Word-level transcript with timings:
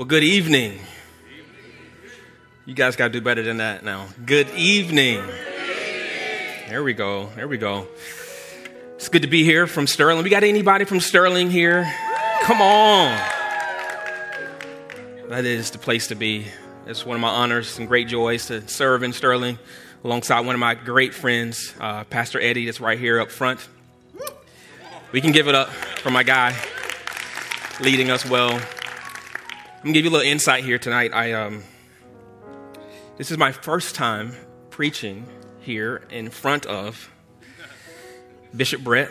Well, 0.00 0.06
good 0.06 0.24
evening. 0.24 0.80
You 2.64 2.72
guys 2.72 2.96
got 2.96 3.08
to 3.08 3.12
do 3.12 3.20
better 3.20 3.42
than 3.42 3.58
that 3.58 3.84
now. 3.84 4.08
Good 4.24 4.48
evening. 4.56 5.22
There 6.70 6.82
we 6.82 6.94
go. 6.94 7.26
There 7.36 7.46
we 7.46 7.58
go. 7.58 7.86
It's 8.94 9.10
good 9.10 9.20
to 9.20 9.28
be 9.28 9.44
here 9.44 9.66
from 9.66 9.86
Sterling. 9.86 10.24
We 10.24 10.30
got 10.30 10.42
anybody 10.42 10.86
from 10.86 11.00
Sterling 11.00 11.50
here? 11.50 11.82
Come 12.44 12.62
on. 12.62 13.14
That 15.28 15.44
is 15.44 15.70
the 15.70 15.76
place 15.76 16.06
to 16.06 16.14
be. 16.14 16.46
It's 16.86 17.04
one 17.04 17.16
of 17.16 17.20
my 17.20 17.28
honors 17.28 17.78
and 17.78 17.86
great 17.86 18.08
joys 18.08 18.46
to 18.46 18.66
serve 18.68 19.02
in 19.02 19.12
Sterling 19.12 19.58
alongside 20.02 20.46
one 20.46 20.54
of 20.54 20.60
my 20.60 20.76
great 20.76 21.12
friends, 21.12 21.74
uh, 21.78 22.04
Pastor 22.04 22.40
Eddie, 22.40 22.64
that's 22.64 22.80
right 22.80 22.98
here 22.98 23.20
up 23.20 23.30
front. 23.30 23.68
We 25.12 25.20
can 25.20 25.32
give 25.32 25.46
it 25.46 25.54
up 25.54 25.68
for 25.68 26.10
my 26.10 26.22
guy 26.22 26.56
leading 27.80 28.10
us 28.10 28.24
well. 28.24 28.58
I'm 29.80 29.84
gonna 29.84 29.94
give 29.94 30.04
you 30.04 30.10
a 30.10 30.12
little 30.12 30.30
insight 30.30 30.62
here 30.62 30.78
tonight. 30.78 31.14
I 31.14 31.32
um, 31.32 31.64
this 33.16 33.30
is 33.30 33.38
my 33.38 33.50
first 33.50 33.94
time 33.94 34.36
preaching 34.68 35.26
here 35.60 36.02
in 36.10 36.28
front 36.28 36.66
of 36.66 37.10
Bishop 38.54 38.84
Brett 38.84 39.08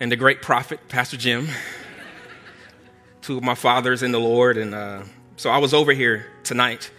and 0.00 0.10
the 0.10 0.16
great 0.16 0.42
prophet 0.42 0.88
Pastor 0.88 1.16
Jim, 1.16 1.46
two 3.22 3.36
of 3.36 3.44
my 3.44 3.54
fathers 3.54 4.02
in 4.02 4.10
the 4.10 4.18
Lord, 4.18 4.56
and 4.56 4.74
uh, 4.74 5.04
so 5.36 5.48
I 5.48 5.58
was 5.58 5.72
over 5.72 5.92
here 5.92 6.26
tonight, 6.42 6.90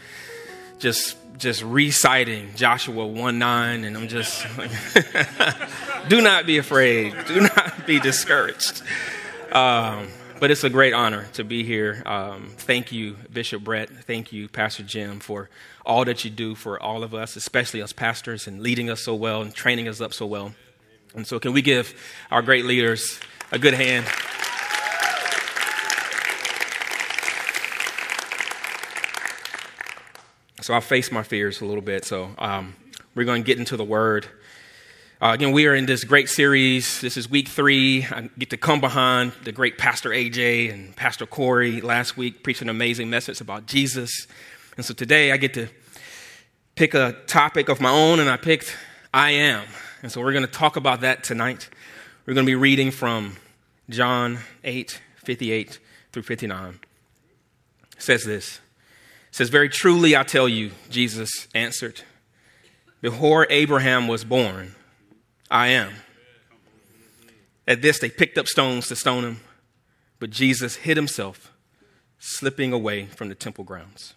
just 0.80 1.18
just 1.38 1.62
reciting 1.62 2.56
Joshua 2.56 3.06
1 3.06 3.38
9, 3.38 3.84
and 3.84 3.98
I'm 3.98 4.08
just 4.08 4.46
like, 4.58 4.72
do 6.08 6.22
not 6.22 6.46
be 6.46 6.58
afraid, 6.58 7.14
do 7.28 7.42
not 7.42 7.86
be 7.86 8.00
discouraged. 8.00 8.82
Um, 9.52 10.08
but 10.40 10.52
it's 10.52 10.64
a 10.64 10.70
great 10.70 10.94
honor 10.94 11.28
to 11.34 11.44
be 11.44 11.64
here. 11.64 12.04
Um, 12.06 12.50
thank 12.58 12.92
you, 12.92 13.16
Bishop 13.32 13.64
Brett. 13.64 13.90
Thank 13.90 14.32
you, 14.32 14.48
Pastor 14.48 14.84
Jim, 14.84 15.20
for 15.20 15.50
all 15.86 16.06
that 16.06 16.24
you 16.24 16.30
do 16.30 16.54
for 16.54 16.82
all 16.82 17.04
of 17.04 17.14
us, 17.14 17.36
especially 17.36 17.82
us 17.82 17.94
pastors, 17.94 18.48
and 18.48 18.62
leading 18.62 18.90
us 18.90 19.02
so 19.02 19.16
well 19.16 19.42
and 19.42 19.54
training 19.54 19.88
us 19.88 20.00
up 20.02 20.14
so 20.14 20.26
well. 20.26 20.54
And 21.16 21.26
so, 21.26 21.40
can 21.40 21.54
we 21.54 21.62
give 21.62 21.94
our 22.30 22.42
great 22.42 22.66
leaders 22.66 23.20
a 23.52 23.58
good 23.58 23.74
hand? 23.74 24.06
So, 30.62 30.74
I'll 30.74 30.82
face 30.82 31.12
my 31.12 31.24
fears 31.24 31.62
a 31.62 31.66
little 31.66 31.82
bit. 31.82 32.06
So, 32.06 32.30
um, 32.38 32.76
we're 33.16 33.26
going 33.26 33.42
to 33.42 33.48
get 33.48 33.58
into 33.58 33.78
the 33.78 33.86
word. 33.86 34.28
Uh, 35.20 35.32
again, 35.34 35.52
we 35.52 35.66
are 35.66 35.74
in 35.74 35.88
this 35.88 36.04
great 36.04 36.30
series. 36.30 37.02
This 37.02 37.18
is 37.18 37.28
week 37.28 37.48
three. 37.48 38.06
I 38.06 38.30
get 38.38 38.52
to 38.52 38.58
come 38.58 38.80
behind 38.80 39.32
the 39.46 39.52
great 39.52 39.80
Pastor 39.80 40.12
AJ 40.12 40.72
and 40.72 40.96
Pastor 40.96 41.26
Corey 41.26 41.82
last 41.82 42.18
week, 42.18 42.44
preached 42.44 42.62
an 42.62 42.70
amazing 42.70 43.10
message 43.10 43.42
about 43.42 43.66
Jesus. 43.66 44.28
And 44.76 44.86
so 44.86 44.94
today 44.94 45.32
I 45.32 45.38
get 45.38 45.56
to 45.56 45.70
pick 46.76 46.94
a 46.94 47.14
topic 47.26 47.68
of 47.68 47.82
my 47.82 47.90
own, 47.90 48.20
and 48.20 48.30
I 48.30 48.38
picked 48.38 48.78
I 49.12 49.32
am. 49.32 49.66
And 50.04 50.12
so 50.12 50.22
we're 50.22 50.34
going 50.34 50.46
to 50.46 50.52
talk 50.52 50.76
about 50.76 51.02
that 51.02 51.24
tonight. 51.24 51.68
We're 52.28 52.36
going 52.36 52.46
to 52.46 52.52
be 52.52 52.56
reading 52.56 52.92
from 52.92 53.38
John 53.90 54.38
8 54.64 55.02
58 55.16 55.80
through 56.12 56.24
59. 56.24 56.80
It 57.96 58.02
says 58.04 58.24
this. 58.24 58.60
It 59.30 59.36
says, 59.36 59.50
Very 59.50 59.70
truly 59.70 60.16
I 60.16 60.22
tell 60.22 60.48
you, 60.48 60.74
Jesus 60.92 61.48
answered, 61.56 62.02
Before 63.02 63.48
Abraham 63.50 64.08
was 64.08 64.24
born, 64.24 64.76
I 65.50 65.68
am. 65.68 65.94
At 67.68 67.82
this, 67.82 68.00
they 68.00 68.10
picked 68.10 68.38
up 68.38 68.48
stones 68.48 68.88
to 68.88 68.96
stone 68.96 69.24
him, 69.24 69.40
but 70.20 70.30
Jesus 70.30 70.78
hid 70.78 70.98
himself, 70.98 71.52
slipping 72.20 72.74
away 72.74 73.06
from 73.06 73.30
the 73.30 73.36
temple 73.36 73.64
grounds. 73.64 74.14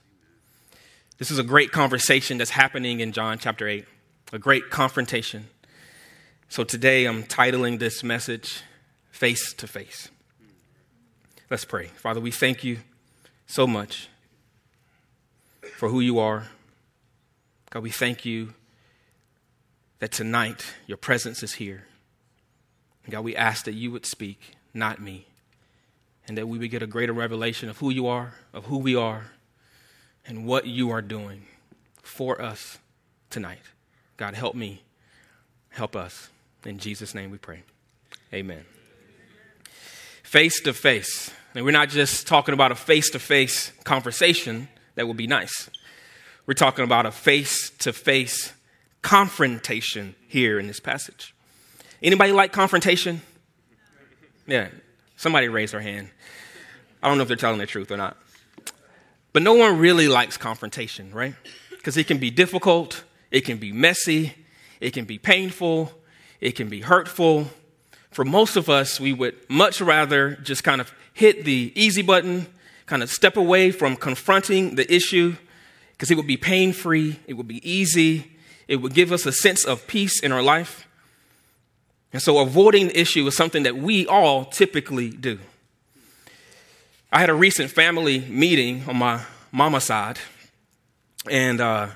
This 1.18 1.30
is 1.30 1.38
a 1.38 1.44
great 1.44 1.72
conversation 1.72 2.38
that's 2.38 2.50
happening 2.50 3.00
in 3.00 3.12
John 3.12 3.38
chapter 3.38 3.68
8, 3.68 3.84
a 4.32 4.38
great 4.38 4.70
confrontation. 4.70 5.48
So 6.48 6.64
today, 6.64 7.04
I'm 7.04 7.24
titling 7.24 7.78
this 7.78 8.02
message 8.02 8.62
Face 9.10 9.52
to 9.54 9.66
Face. 9.66 10.08
Let's 11.50 11.64
pray. 11.64 11.88
Father, 11.88 12.20
we 12.20 12.30
thank 12.30 12.64
you 12.64 12.78
so 13.46 13.66
much 13.66 14.08
for 15.76 15.88
who 15.88 16.00
you 16.00 16.18
are. 16.18 16.46
God, 17.70 17.82
we 17.82 17.90
thank 17.90 18.24
you 18.24 18.54
that 20.00 20.10
tonight 20.10 20.74
your 20.86 20.96
presence 20.96 21.42
is 21.42 21.54
here. 21.54 21.84
God, 23.08 23.24
we 23.24 23.36
ask 23.36 23.64
that 23.64 23.74
you 23.74 23.90
would 23.90 24.04
speak, 24.04 24.56
not 24.74 25.00
me, 25.00 25.26
and 26.26 26.36
that 26.36 26.48
we 26.48 26.58
would 26.58 26.70
get 26.70 26.82
a 26.82 26.86
greater 26.86 27.12
revelation 27.12 27.68
of 27.68 27.78
who 27.78 27.90
you 27.90 28.06
are, 28.06 28.34
of 28.52 28.66
who 28.66 28.78
we 28.78 28.94
are, 28.94 29.32
and 30.26 30.44
what 30.44 30.66
you 30.66 30.90
are 30.90 31.02
doing 31.02 31.46
for 32.02 32.40
us 32.40 32.78
tonight. 33.30 33.62
God, 34.16 34.34
help 34.34 34.54
me, 34.54 34.82
help 35.70 35.96
us. 35.96 36.28
In 36.64 36.78
Jesus' 36.78 37.14
name 37.14 37.30
we 37.30 37.38
pray. 37.38 37.62
Amen. 38.32 38.64
Face 40.22 40.60
to 40.62 40.72
face. 40.72 41.30
And 41.54 41.64
we're 41.64 41.72
not 41.72 41.88
just 41.88 42.26
talking 42.26 42.54
about 42.54 42.70
a 42.70 42.76
face 42.76 43.10
to 43.10 43.18
face 43.18 43.72
conversation 43.84 44.68
that 44.94 45.08
would 45.08 45.16
be 45.16 45.26
nice. 45.26 45.68
We're 46.46 46.54
talking 46.54 46.84
about 46.84 47.06
a 47.06 47.10
face 47.10 47.70
to 47.78 47.92
face 47.92 48.52
confrontation 49.02 50.14
here 50.28 50.58
in 50.58 50.66
this 50.66 50.80
passage. 50.80 51.34
Anybody 52.02 52.32
like 52.32 52.52
confrontation? 52.52 53.22
Yeah, 54.46 54.68
somebody 55.16 55.48
raised 55.48 55.72
their 55.72 55.80
hand. 55.80 56.10
I 57.02 57.08
don't 57.08 57.18
know 57.18 57.22
if 57.22 57.28
they're 57.28 57.36
telling 57.36 57.58
the 57.58 57.66
truth 57.66 57.90
or 57.90 57.96
not. 57.96 58.16
But 59.32 59.42
no 59.42 59.54
one 59.54 59.78
really 59.78 60.08
likes 60.08 60.36
confrontation, 60.36 61.12
right? 61.12 61.34
Because 61.70 61.96
it 61.96 62.06
can 62.06 62.18
be 62.18 62.30
difficult, 62.30 63.04
it 63.30 63.42
can 63.42 63.58
be 63.58 63.72
messy, 63.72 64.34
it 64.80 64.92
can 64.92 65.04
be 65.04 65.18
painful, 65.18 65.92
it 66.40 66.52
can 66.52 66.68
be 66.68 66.80
hurtful. 66.80 67.46
For 68.10 68.24
most 68.24 68.56
of 68.56 68.68
us, 68.68 68.98
we 68.98 69.12
would 69.12 69.36
much 69.48 69.80
rather 69.80 70.36
just 70.36 70.64
kind 70.64 70.80
of 70.80 70.92
hit 71.14 71.44
the 71.44 71.72
easy 71.74 72.02
button, 72.02 72.46
kind 72.86 73.02
of 73.02 73.10
step 73.10 73.36
away 73.36 73.70
from 73.70 73.96
confronting 73.96 74.74
the 74.74 74.92
issue, 74.92 75.36
because 75.92 76.10
it 76.10 76.16
would 76.16 76.26
be 76.26 76.36
pain 76.36 76.72
free, 76.72 77.20
it 77.26 77.34
would 77.34 77.48
be 77.48 77.70
easy, 77.70 78.32
it 78.70 78.76
would 78.76 78.94
give 78.94 79.10
us 79.10 79.26
a 79.26 79.32
sense 79.32 79.64
of 79.64 79.88
peace 79.88 80.22
in 80.22 80.30
our 80.30 80.42
life. 80.42 80.86
And 82.12 82.22
so 82.22 82.38
avoiding 82.38 82.86
the 82.86 83.00
issue 83.00 83.26
is 83.26 83.36
something 83.36 83.64
that 83.64 83.76
we 83.76 84.06
all 84.06 84.44
typically 84.44 85.10
do. 85.10 85.40
I 87.12 87.18
had 87.18 87.30
a 87.30 87.34
recent 87.34 87.72
family 87.72 88.20
meeting 88.20 88.84
on 88.86 88.96
my 88.96 89.22
mama 89.50 89.80
side, 89.80 90.20
and 91.28 91.60
uh, 91.60 91.88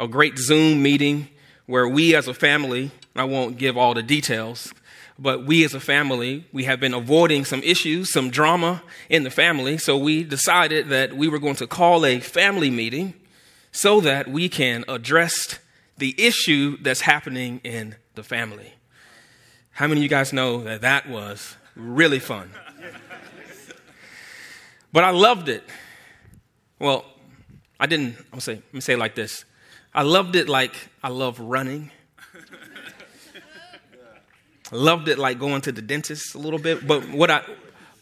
a 0.00 0.08
great 0.08 0.38
Zoom 0.38 0.82
meeting 0.82 1.28
where 1.66 1.86
we 1.86 2.16
as 2.16 2.28
a 2.28 2.34
family, 2.34 2.90
I 3.14 3.24
won't 3.24 3.58
give 3.58 3.76
all 3.76 3.92
the 3.92 4.02
details, 4.02 4.72
but 5.18 5.44
we 5.44 5.66
as 5.66 5.74
a 5.74 5.80
family, 5.80 6.46
we 6.50 6.64
have 6.64 6.80
been 6.80 6.94
avoiding 6.94 7.44
some 7.44 7.62
issues, 7.62 8.10
some 8.10 8.30
drama 8.30 8.82
in 9.10 9.22
the 9.22 9.30
family. 9.30 9.76
So 9.76 9.98
we 9.98 10.24
decided 10.24 10.88
that 10.88 11.12
we 11.12 11.28
were 11.28 11.38
going 11.38 11.56
to 11.56 11.66
call 11.66 12.06
a 12.06 12.20
family 12.20 12.70
meeting 12.70 13.12
so 13.70 14.00
that 14.00 14.28
we 14.28 14.48
can 14.48 14.86
address 14.88 15.58
the 16.02 16.14
issue 16.18 16.76
that's 16.82 17.00
happening 17.00 17.60
in 17.62 17.94
the 18.16 18.24
family. 18.24 18.74
How 19.70 19.86
many 19.86 20.00
of 20.00 20.02
you 20.02 20.08
guys 20.08 20.32
know 20.32 20.64
that 20.64 20.80
that 20.80 21.08
was 21.08 21.54
really 21.76 22.18
fun? 22.18 22.50
but 24.92 25.04
I 25.04 25.10
loved 25.10 25.48
it. 25.48 25.62
Well, 26.80 27.04
I 27.78 27.86
didn't, 27.86 28.16
I'm 28.32 28.40
say, 28.40 28.54
let 28.54 28.74
me 28.74 28.80
say 28.80 28.94
it 28.94 28.98
like 28.98 29.14
this. 29.14 29.44
I 29.94 30.02
loved 30.02 30.34
it 30.34 30.48
like 30.48 30.74
I 31.04 31.08
love 31.08 31.38
running. 31.38 31.92
I 34.72 34.76
loved 34.76 35.06
it 35.06 35.20
like 35.20 35.38
going 35.38 35.60
to 35.60 35.70
the 35.70 35.82
dentist 35.82 36.34
a 36.34 36.38
little 36.38 36.58
bit. 36.58 36.84
But 36.84 37.10
what 37.10 37.30
I, 37.30 37.44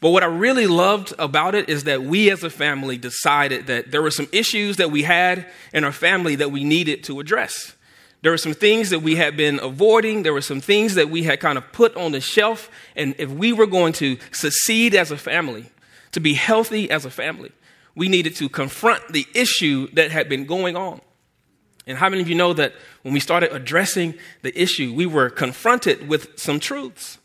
but 0.01 0.09
what 0.09 0.23
I 0.23 0.27
really 0.29 0.67
loved 0.67 1.13
about 1.19 1.55
it 1.55 1.69
is 1.69 1.85
that 1.85 2.03
we 2.03 2.31
as 2.31 2.43
a 2.45 2.49
family 2.49 2.97
decided 2.97 3.67
that 3.67 3.91
there 3.91 4.01
were 4.01 4.11
some 4.11 4.29
issues 4.33 4.79
that 4.79 4.91
we 4.91 5.03
had 5.03 5.47
in 5.75 5.85
our 5.85 5.93
family 5.93 6.37
that 6.37 6.51
we 6.51 6.65
needed 6.65 7.05
to 7.05 7.21
address. 7.21 7.77
There 8.23 8.33
were 8.33 8.39
some 8.39 8.55
things 8.55 8.91
that 8.91 9.01
we 9.01 9.17
had 9.17 9.37
been 9.37 9.61
avoiding. 9.61 10.23
There 10.23 10.33
were 10.33 10.43
some 10.43 10.61
things 10.61 10.95
that 10.95 11.09
we 11.09 11.23
had 11.23 11.41
kind 11.41 11.57
of 11.57 11.73
put 11.73 11.97
on 11.97 12.13
the 12.13 12.21
shelf. 12.21 12.71
And 12.95 13.15
if 13.19 13.31
we 13.31 13.53
were 13.53 13.67
going 13.67 13.95
to 13.95 14.19
succeed 14.31 14.95
as 14.95 15.11
a 15.11 15.17
family, 15.17 15.71
to 16.13 16.21
be 16.21 16.35
healthy 16.35 16.91
as 16.91 17.05
a 17.05 17.11
family, 17.11 17.53
we 17.95 18.09
needed 18.09 18.37
to 18.37 18.49
confront 18.49 19.09
the 19.13 19.27
issue 19.35 19.89
that 19.93 20.11
had 20.11 20.29
been 20.29 20.45
going 20.45 20.77
on. 20.77 21.01
And 21.87 21.97
how 21.99 22.09
many 22.09 22.23
of 22.23 22.29
you 22.29 22.35
know 22.35 22.53
that 22.53 22.75
when 23.03 23.15
we 23.15 23.21
started 23.21 23.53
addressing 23.53 24.15
the 24.43 24.61
issue, 24.61 24.93
we 24.95 25.07
were 25.07 25.31
confronted 25.31 26.09
with 26.09 26.39
some 26.39 26.61
truths? 26.61 27.19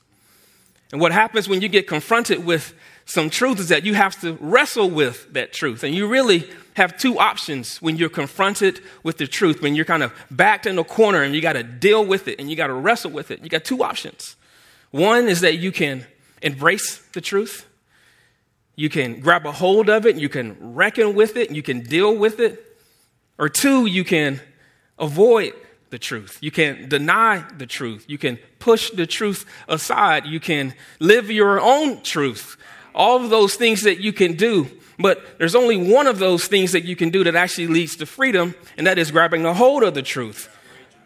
And 0.92 1.02
what 1.02 1.12
happens 1.12 1.50
when 1.50 1.62
you 1.62 1.68
get 1.68 1.88
confronted 1.88 2.46
with 2.46 2.74
some 3.06 3.30
truth 3.30 3.60
is 3.60 3.70
that 3.70 3.86
you 3.86 3.94
have 3.94 4.20
to 4.22 4.38
wrestle 4.40 4.90
with 4.90 5.34
that 5.34 5.52
truth. 5.52 5.84
And 5.84 5.94
you 5.94 6.08
really 6.08 6.50
have 6.76 6.98
two 6.98 7.20
options 7.20 7.82
when 7.82 7.98
you're 7.98 8.10
confronted 8.10 8.82
with 9.04 9.18
the 9.18 9.28
truth, 9.28 9.62
when 9.62 9.76
you're 9.76 9.86
kind 9.86 10.04
of 10.04 10.14
backed 10.30 10.66
in 10.66 10.78
a 10.78 10.84
corner 10.84 11.24
and 11.24 11.34
you 11.34 11.42
got 11.42 11.54
to 11.54 11.64
deal 11.64 12.06
with 12.06 12.28
it 12.28 12.40
and 12.40 12.50
you 12.50 12.56
got 12.56 12.68
to 12.68 12.74
wrestle 12.74 13.12
with 13.12 13.32
it. 13.32 13.42
You 13.42 13.50
got 13.50 13.64
two 13.64 13.84
options. 13.84 14.36
One 14.92 15.28
is 15.28 15.42
that 15.42 15.58
you 15.58 15.72
can 15.72 16.06
embrace 16.42 16.98
the 17.14 17.22
truth, 17.22 17.66
you 18.76 18.90
can 18.90 19.20
grab 19.20 19.46
a 19.46 19.52
hold 19.52 19.90
of 19.90 20.06
it, 20.06 20.18
you 20.18 20.30
can 20.30 20.58
reckon 20.74 21.16
with 21.16 21.38
it, 21.38 21.50
you 21.52 21.64
can 21.64 21.82
deal 21.82 22.16
with 22.16 22.40
it. 22.40 22.62
Or 23.38 23.50
two, 23.50 23.86
you 23.86 24.04
can 24.04 24.40
avoid 24.98 25.54
the 25.90 26.00
truth. 26.00 26.38
You 26.42 26.52
can 26.52 26.90
deny 26.90 27.46
the 27.58 27.66
truth. 27.66 28.06
You 28.08 28.18
can 28.18 28.38
push 28.60 28.90
the 28.92 29.06
truth 29.06 29.46
aside. 29.68 30.26
You 30.26 30.40
can 30.40 30.74
live 31.00 31.30
your 31.30 31.60
own 31.60 32.02
truth. 32.02 32.58
All 32.94 33.24
of 33.24 33.30
those 33.30 33.56
things 33.56 33.84
that 33.84 34.00
you 34.00 34.14
can 34.14 34.34
do. 34.36 34.70
But 34.98 35.38
there's 35.38 35.56
only 35.56 35.78
one 35.78 36.08
of 36.08 36.20
those 36.20 36.48
things 36.48 36.72
that 36.72 36.86
you 36.86 36.96
can 36.96 37.10
do 37.10 37.24
that 37.24 37.36
actually 37.36 37.68
leads 37.68 37.96
to 37.98 38.06
freedom, 38.06 38.56
and 38.78 38.88
that 38.88 38.98
is 38.98 39.12
grabbing 39.12 39.46
a 39.46 39.54
hold 39.54 39.84
of 39.84 39.94
the 39.94 40.02
truth. 40.02 40.50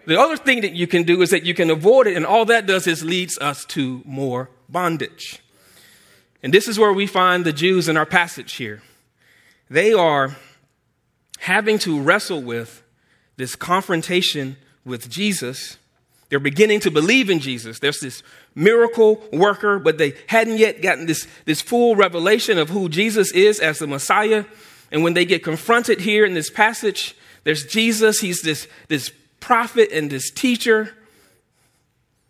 The 0.05 0.19
other 0.19 0.37
thing 0.37 0.61
that 0.61 0.73
you 0.73 0.87
can 0.87 1.03
do 1.03 1.21
is 1.21 1.29
that 1.31 1.43
you 1.43 1.53
can 1.53 1.69
avoid 1.69 2.07
it, 2.07 2.15
and 2.15 2.25
all 2.25 2.45
that 2.45 2.65
does 2.65 2.87
is 2.87 3.03
leads 3.03 3.37
us 3.39 3.65
to 3.65 4.01
more 4.05 4.49
bondage. 4.67 5.41
And 6.41 6.53
this 6.53 6.67
is 6.67 6.79
where 6.79 6.93
we 6.93 7.05
find 7.07 7.45
the 7.45 7.53
Jews 7.53 7.89
in 7.89 7.97
our 7.97 8.05
passage 8.05 8.53
here. 8.53 8.81
They 9.69 9.93
are 9.93 10.37
having 11.39 11.77
to 11.79 11.99
wrestle 11.99 12.41
with 12.41 12.83
this 13.37 13.55
confrontation 13.55 14.57
with 14.85 15.09
Jesus. 15.09 15.77
They're 16.29 16.39
beginning 16.39 16.79
to 16.81 16.91
believe 16.91 17.29
in 17.29 17.39
Jesus. 17.39 17.79
There's 17.79 17.99
this 17.99 18.21
miracle 18.53 19.21
worker, 19.33 19.79
but 19.79 19.97
they 19.97 20.13
hadn't 20.27 20.57
yet 20.57 20.81
gotten 20.81 21.07
this, 21.07 21.27
this 21.45 21.59
full 21.59 21.95
revelation 21.95 22.59
of 22.59 22.69
who 22.69 22.87
Jesus 22.87 23.31
is 23.31 23.59
as 23.59 23.79
the 23.79 23.87
Messiah. 23.87 24.45
And 24.91 25.03
when 25.03 25.15
they 25.15 25.25
get 25.25 25.43
confronted 25.43 26.01
here 26.01 26.25
in 26.25 26.35
this 26.35 26.51
passage, 26.51 27.15
there's 27.43 27.65
Jesus. 27.65 28.19
He's 28.19 28.41
this, 28.41 28.67
this 28.87 29.11
prophet 29.39 29.89
and 29.91 30.11
this 30.11 30.29
teacher. 30.29 30.95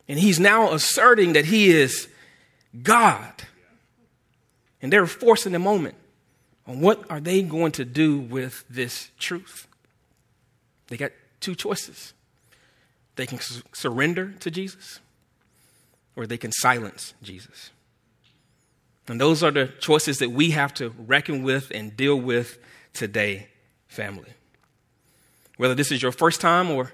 And 0.07 0.18
he's 0.18 0.40
now 0.40 0.72
asserting 0.72 1.34
that 1.34 1.45
he 1.45 1.69
is 1.69 2.07
God. 2.81 3.34
And 4.81 4.94
they're 4.94 5.07
forcing 5.07 5.52
in 5.52 5.56
a 5.57 5.60
moment 5.60 5.95
on 6.66 6.80
what 6.80 7.04
are 7.12 7.19
they 7.19 7.42
going 7.42 7.74
to 7.74 7.84
do 7.84 8.18
with 8.18 8.63
this 8.69 9.10
truth. 9.19 9.68
They 10.88 10.95
got 10.95 11.12
two 11.42 11.54
choices. 11.54 12.13
They 13.19 13.25
can 13.25 13.42
su- 13.42 13.63
surrender 13.74 14.31
to 14.39 14.50
Jesus 14.50 15.01
or 16.16 16.25
they 16.25 16.38
can 16.38 16.54
silence 16.54 17.13
Jesus. 17.21 17.71
And 19.10 19.19
those 19.19 19.44
are 19.44 19.51
the 19.51 19.68
choices 19.81 20.19
that 20.19 20.31
we 20.31 20.51
have 20.51 20.74
to 20.75 20.94
reckon 20.98 21.44
with 21.44 21.69
and 21.75 21.98
deal 21.98 22.16
with 22.16 22.60
today, 22.94 23.50
family. 23.89 24.30
Whether 25.57 25.75
this 25.75 25.92
is 25.92 26.01
your 26.01 26.13
first 26.13 26.39
time 26.39 26.71
or 26.71 26.94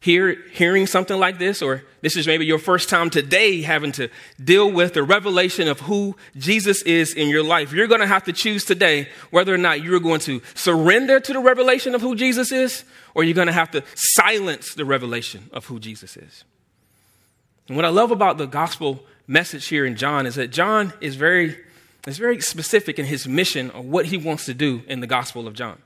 hear, 0.00 0.36
hearing 0.52 0.86
something 0.86 1.18
like 1.18 1.38
this, 1.38 1.60
or 1.62 1.82
this 2.00 2.16
is 2.16 2.26
maybe 2.26 2.46
your 2.46 2.58
first 2.58 2.88
time 2.88 3.10
today 3.10 3.62
having 3.62 3.92
to 3.92 4.08
deal 4.42 4.70
with 4.70 4.94
the 4.94 5.02
revelation 5.02 5.68
of 5.68 5.80
who 5.80 6.16
Jesus 6.36 6.82
is 6.82 7.14
in 7.14 7.28
your 7.28 7.42
life, 7.42 7.72
you're 7.72 7.88
going 7.88 8.00
to 8.00 8.06
have 8.06 8.24
to 8.24 8.32
choose 8.32 8.64
today 8.64 9.08
whether 9.30 9.52
or 9.52 9.58
not 9.58 9.82
you're 9.82 10.00
going 10.00 10.20
to 10.20 10.40
surrender 10.54 11.18
to 11.20 11.32
the 11.32 11.40
revelation 11.40 11.94
of 11.94 12.00
who 12.00 12.14
Jesus 12.14 12.52
is, 12.52 12.84
or 13.14 13.24
you're 13.24 13.34
going 13.34 13.48
to 13.48 13.52
have 13.52 13.70
to 13.72 13.82
silence 13.94 14.74
the 14.74 14.84
revelation 14.84 15.50
of 15.52 15.66
who 15.66 15.80
Jesus 15.80 16.16
is. 16.16 16.44
And 17.66 17.76
what 17.76 17.84
I 17.84 17.90
love 17.90 18.10
about 18.10 18.38
the 18.38 18.46
gospel 18.46 19.04
message 19.26 19.66
here 19.66 19.84
in 19.84 19.96
John 19.96 20.26
is 20.26 20.36
that 20.36 20.48
John 20.48 20.92
is 21.00 21.16
very, 21.16 21.58
is 22.06 22.16
very 22.16 22.40
specific 22.40 22.98
in 22.98 23.04
his 23.04 23.26
mission 23.28 23.70
of 23.72 23.84
what 23.84 24.06
he 24.06 24.16
wants 24.16 24.46
to 24.46 24.54
do 24.54 24.82
in 24.86 25.00
the 25.00 25.06
gospel 25.06 25.46
of 25.46 25.54
John. 25.54 25.78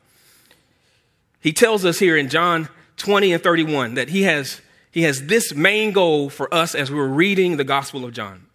He 1.41 1.53
tells 1.53 1.85
us 1.85 1.99
here 1.99 2.17
in 2.17 2.29
John 2.29 2.69
20 2.97 3.33
and 3.33 3.43
31 3.43 3.95
that 3.95 4.09
he 4.09 4.23
has, 4.23 4.61
he 4.91 5.03
has 5.03 5.27
this 5.27 5.55
main 5.55 5.93
goal 5.93 6.29
for 6.31 6.53
us 6.53 6.75
as 6.75 6.91
we're 6.91 7.07
reading 7.07 7.57
the 7.57 7.65
Gospel 7.65 8.05
of 8.05 8.13
John. 8.13 8.47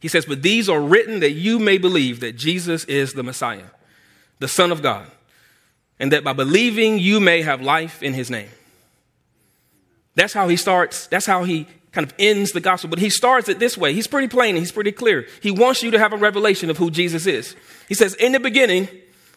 He 0.00 0.08
says, 0.08 0.26
But 0.26 0.42
these 0.42 0.68
are 0.68 0.80
written 0.80 1.20
that 1.20 1.32
you 1.32 1.58
may 1.58 1.78
believe 1.78 2.20
that 2.20 2.36
Jesus 2.36 2.84
is 2.84 3.14
the 3.14 3.22
Messiah, 3.22 3.66
the 4.38 4.48
Son 4.48 4.70
of 4.70 4.82
God, 4.82 5.10
and 5.98 6.12
that 6.12 6.24
by 6.24 6.32
believing 6.32 6.98
you 6.98 7.20
may 7.20 7.42
have 7.42 7.62
life 7.62 8.02
in 8.02 8.12
his 8.12 8.30
name. 8.30 8.50
That's 10.14 10.32
how 10.34 10.48
he 10.48 10.56
starts, 10.56 11.06
that's 11.06 11.26
how 11.26 11.44
he 11.44 11.66
kind 11.94 12.06
of 12.06 12.14
ends 12.18 12.52
the 12.52 12.60
gospel. 12.60 12.90
But 12.90 12.98
he 12.98 13.08
starts 13.08 13.48
it 13.48 13.58
this 13.58 13.78
way. 13.78 13.94
He's 13.94 14.06
pretty 14.06 14.28
plain 14.28 14.56
and 14.56 14.58
he's 14.58 14.72
pretty 14.72 14.92
clear. 14.92 15.26
He 15.40 15.50
wants 15.50 15.82
you 15.82 15.92
to 15.92 15.98
have 15.98 16.12
a 16.12 16.16
revelation 16.16 16.68
of 16.68 16.76
who 16.76 16.90
Jesus 16.90 17.26
is. 17.26 17.56
He 17.88 17.94
says, 17.94 18.14
In 18.14 18.32
the 18.32 18.40
beginning, 18.40 18.88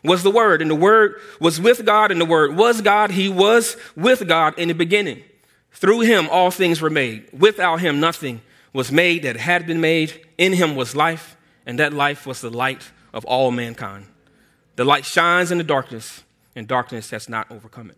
was 0.03 0.23
the 0.23 0.31
Word, 0.31 0.61
and 0.61 0.69
the 0.69 0.75
Word 0.75 1.19
was 1.39 1.59
with 1.59 1.85
God, 1.85 2.11
and 2.11 2.19
the 2.19 2.25
Word 2.25 2.55
was 2.55 2.81
God. 2.81 3.11
He 3.11 3.29
was 3.29 3.77
with 3.95 4.27
God 4.27 4.57
in 4.57 4.67
the 4.67 4.73
beginning. 4.73 5.23
Through 5.71 6.01
him, 6.01 6.27
all 6.31 6.49
things 6.51 6.81
were 6.81 6.89
made. 6.89 7.27
Without 7.31 7.81
him, 7.81 7.99
nothing 7.99 8.41
was 8.73 8.91
made 8.91 9.23
that 9.23 9.37
had 9.37 9.67
been 9.67 9.81
made. 9.81 10.25
In 10.37 10.53
him 10.53 10.75
was 10.75 10.95
life, 10.95 11.37
and 11.65 11.79
that 11.79 11.93
life 11.93 12.25
was 12.25 12.41
the 12.41 12.49
light 12.49 12.91
of 13.13 13.25
all 13.25 13.51
mankind. 13.51 14.07
The 14.75 14.85
light 14.85 15.05
shines 15.05 15.51
in 15.51 15.57
the 15.57 15.63
darkness, 15.63 16.23
and 16.55 16.67
darkness 16.67 17.11
has 17.11 17.29
not 17.29 17.51
overcome 17.51 17.89
it. 17.89 17.97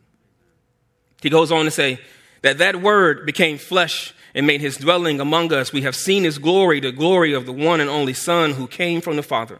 He 1.22 1.30
goes 1.30 1.52
on 1.52 1.66
to 1.66 1.72
say 1.72 2.00
that 2.42 2.57
that 2.57 2.81
word 2.81 3.25
became 3.25 3.57
flesh 3.57 4.13
and 4.34 4.48
made 4.48 4.62
his 4.62 4.78
dwelling 4.78 5.19
among 5.19 5.52
us. 5.52 5.74
We 5.74 5.81
have 5.81 5.95
seen 5.95 6.24
his 6.24 6.38
glory, 6.38 6.80
the 6.80 6.92
glory 6.92 7.34
of 7.34 7.45
the 7.45 7.52
one 7.52 7.81
and 7.81 7.90
only 7.90 8.13
Son 8.13 8.52
who 8.52 8.68
came 8.68 9.02
from 9.02 9.18
the 9.18 9.24
Father, 9.24 9.60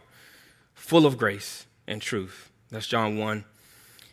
full 0.74 1.04
of 1.04 1.18
grace 1.18 1.66
and 1.90 2.00
truth. 2.00 2.50
That's 2.70 2.86
John 2.86 3.18
1 3.18 3.44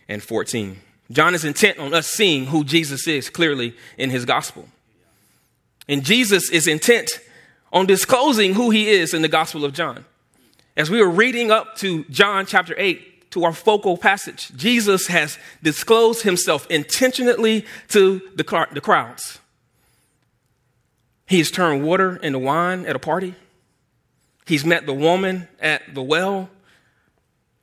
and 0.09 0.21
14. 0.21 0.77
John 1.12 1.33
is 1.33 1.45
intent 1.45 1.79
on 1.79 1.94
us 1.94 2.07
seeing 2.07 2.47
who 2.47 2.63
Jesus 2.63 3.07
is 3.07 3.29
clearly 3.29 3.75
in 3.97 4.09
his 4.09 4.25
gospel. 4.25 4.68
And 5.88 6.03
Jesus 6.03 6.50
is 6.50 6.68
intent 6.68 7.09
on 7.71 7.85
disclosing 7.85 8.56
who 8.56 8.71
he 8.71 8.89
is 8.89 9.13
in 9.13 9.21
the 9.21 9.27
gospel 9.29 9.63
of 9.63 9.74
John. 9.74 10.06
As 10.75 10.89
we 10.89 11.01
were 11.01 11.09
reading 11.09 11.50
up 11.50 11.75
to 11.77 12.03
John 12.06 12.45
chapter 12.45 12.75
8, 12.77 13.31
to 13.31 13.44
our 13.44 13.53
focal 13.53 13.97
passage, 13.97 14.51
Jesus 14.56 15.07
has 15.07 15.38
disclosed 15.62 16.23
himself 16.23 16.65
intentionally 16.71 17.65
to 17.89 18.21
the, 18.35 18.68
the 18.71 18.81
crowds. 18.81 19.39
He's 21.25 21.51
turned 21.51 21.83
water 21.83 22.15
into 22.15 22.39
wine 22.39 22.85
at 22.85 22.95
a 22.95 23.00
party. 23.00 23.35
He's 24.45 24.63
met 24.63 24.85
the 24.85 24.94
woman 24.94 25.50
at 25.59 25.94
the 25.94 26.01
well. 26.01 26.50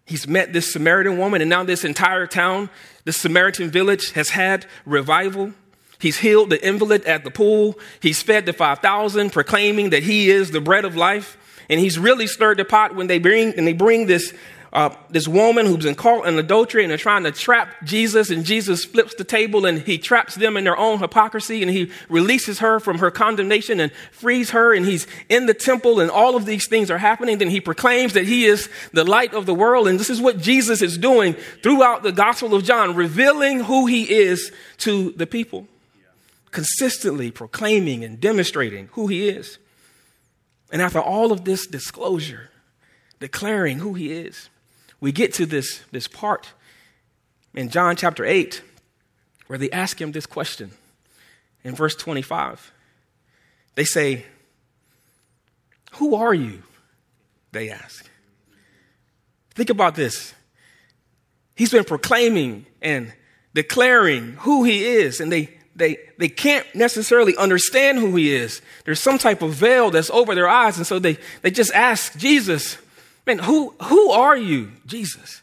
He's 0.06 0.28
met 0.28 0.52
this 0.52 0.72
Samaritan 0.72 1.18
woman, 1.18 1.40
and 1.40 1.48
now 1.48 1.64
this 1.64 1.84
entire 1.84 2.26
town, 2.26 2.68
this 3.04 3.16
Samaritan 3.16 3.70
village, 3.70 4.12
has 4.12 4.30
had 4.30 4.66
revival. 4.84 5.52
He's 5.98 6.18
healed 6.18 6.50
the 6.50 6.66
invalid 6.66 7.04
at 7.04 7.24
the 7.24 7.30
pool. 7.30 7.78
He's 8.00 8.22
fed 8.22 8.44
the 8.44 8.52
5,000, 8.52 9.30
proclaiming 9.30 9.90
that 9.90 10.02
he 10.02 10.30
is 10.30 10.50
the 10.50 10.60
bread 10.60 10.84
of 10.84 10.94
life. 10.94 11.38
And 11.70 11.80
he's 11.80 11.98
really 11.98 12.26
stirred 12.26 12.58
the 12.58 12.64
pot 12.66 12.94
when 12.94 13.06
they 13.06 13.18
bring, 13.18 13.54
and 13.54 13.66
they 13.66 13.72
bring 13.72 14.06
this 14.06 14.34
uh, 14.74 14.92
this 15.08 15.28
woman 15.28 15.66
who's 15.66 15.84
been 15.84 15.94
caught 15.94 16.26
in 16.26 16.36
adultery 16.36 16.82
and 16.82 16.90
they're 16.90 16.98
trying 16.98 17.22
to 17.22 17.30
trap 17.30 17.68
Jesus, 17.84 18.28
and 18.28 18.44
Jesus 18.44 18.84
flips 18.84 19.14
the 19.14 19.22
table 19.22 19.66
and 19.66 19.78
he 19.78 19.98
traps 19.98 20.34
them 20.34 20.56
in 20.56 20.64
their 20.64 20.76
own 20.76 20.98
hypocrisy 20.98 21.62
and 21.62 21.70
he 21.70 21.92
releases 22.08 22.58
her 22.58 22.80
from 22.80 22.98
her 22.98 23.12
condemnation 23.12 23.78
and 23.78 23.92
frees 24.10 24.50
her, 24.50 24.74
and 24.74 24.84
he's 24.84 25.06
in 25.28 25.46
the 25.46 25.54
temple, 25.54 26.00
and 26.00 26.10
all 26.10 26.34
of 26.34 26.44
these 26.44 26.66
things 26.66 26.90
are 26.90 26.98
happening. 26.98 27.38
Then 27.38 27.50
he 27.50 27.60
proclaims 27.60 28.14
that 28.14 28.26
he 28.26 28.46
is 28.46 28.68
the 28.92 29.04
light 29.04 29.32
of 29.32 29.46
the 29.46 29.54
world, 29.54 29.86
and 29.86 30.00
this 30.00 30.10
is 30.10 30.20
what 30.20 30.38
Jesus 30.38 30.82
is 30.82 30.98
doing 30.98 31.34
throughout 31.62 32.02
the 32.02 32.10
Gospel 32.10 32.52
of 32.52 32.64
John, 32.64 32.96
revealing 32.96 33.60
who 33.60 33.86
he 33.86 34.12
is 34.12 34.50
to 34.78 35.12
the 35.12 35.26
people, 35.26 35.68
consistently 36.50 37.30
proclaiming 37.30 38.02
and 38.02 38.20
demonstrating 38.20 38.88
who 38.92 39.06
he 39.06 39.28
is. 39.28 39.58
And 40.72 40.82
after 40.82 41.00
all 41.00 41.30
of 41.30 41.44
this 41.44 41.68
disclosure, 41.68 42.50
declaring 43.20 43.78
who 43.78 43.94
he 43.94 44.10
is, 44.10 44.48
we 45.04 45.12
get 45.12 45.34
to 45.34 45.44
this, 45.44 45.82
this 45.92 46.08
part 46.08 46.54
in 47.52 47.68
John 47.68 47.94
chapter 47.94 48.24
8 48.24 48.62
where 49.48 49.58
they 49.58 49.70
ask 49.70 50.00
him 50.00 50.12
this 50.12 50.24
question 50.24 50.70
in 51.62 51.74
verse 51.74 51.94
25. 51.94 52.72
They 53.74 53.84
say, 53.84 54.24
Who 55.96 56.14
are 56.14 56.32
you? 56.32 56.62
They 57.52 57.68
ask. 57.68 58.08
Think 59.54 59.68
about 59.68 59.94
this. 59.94 60.32
He's 61.54 61.70
been 61.70 61.84
proclaiming 61.84 62.64
and 62.80 63.12
declaring 63.52 64.36
who 64.38 64.64
he 64.64 64.86
is, 64.86 65.20
and 65.20 65.30
they, 65.30 65.54
they, 65.76 65.98
they 66.16 66.30
can't 66.30 66.66
necessarily 66.74 67.36
understand 67.36 67.98
who 67.98 68.16
he 68.16 68.34
is. 68.34 68.62
There's 68.86 69.00
some 69.00 69.18
type 69.18 69.42
of 69.42 69.52
veil 69.52 69.90
that's 69.90 70.08
over 70.08 70.34
their 70.34 70.48
eyes, 70.48 70.78
and 70.78 70.86
so 70.86 70.98
they, 70.98 71.18
they 71.42 71.50
just 71.50 71.74
ask 71.74 72.16
Jesus, 72.16 72.78
Man, 73.26 73.38
who, 73.38 73.74
who 73.84 74.10
are 74.10 74.36
you, 74.36 74.72
Jesus? 74.86 75.42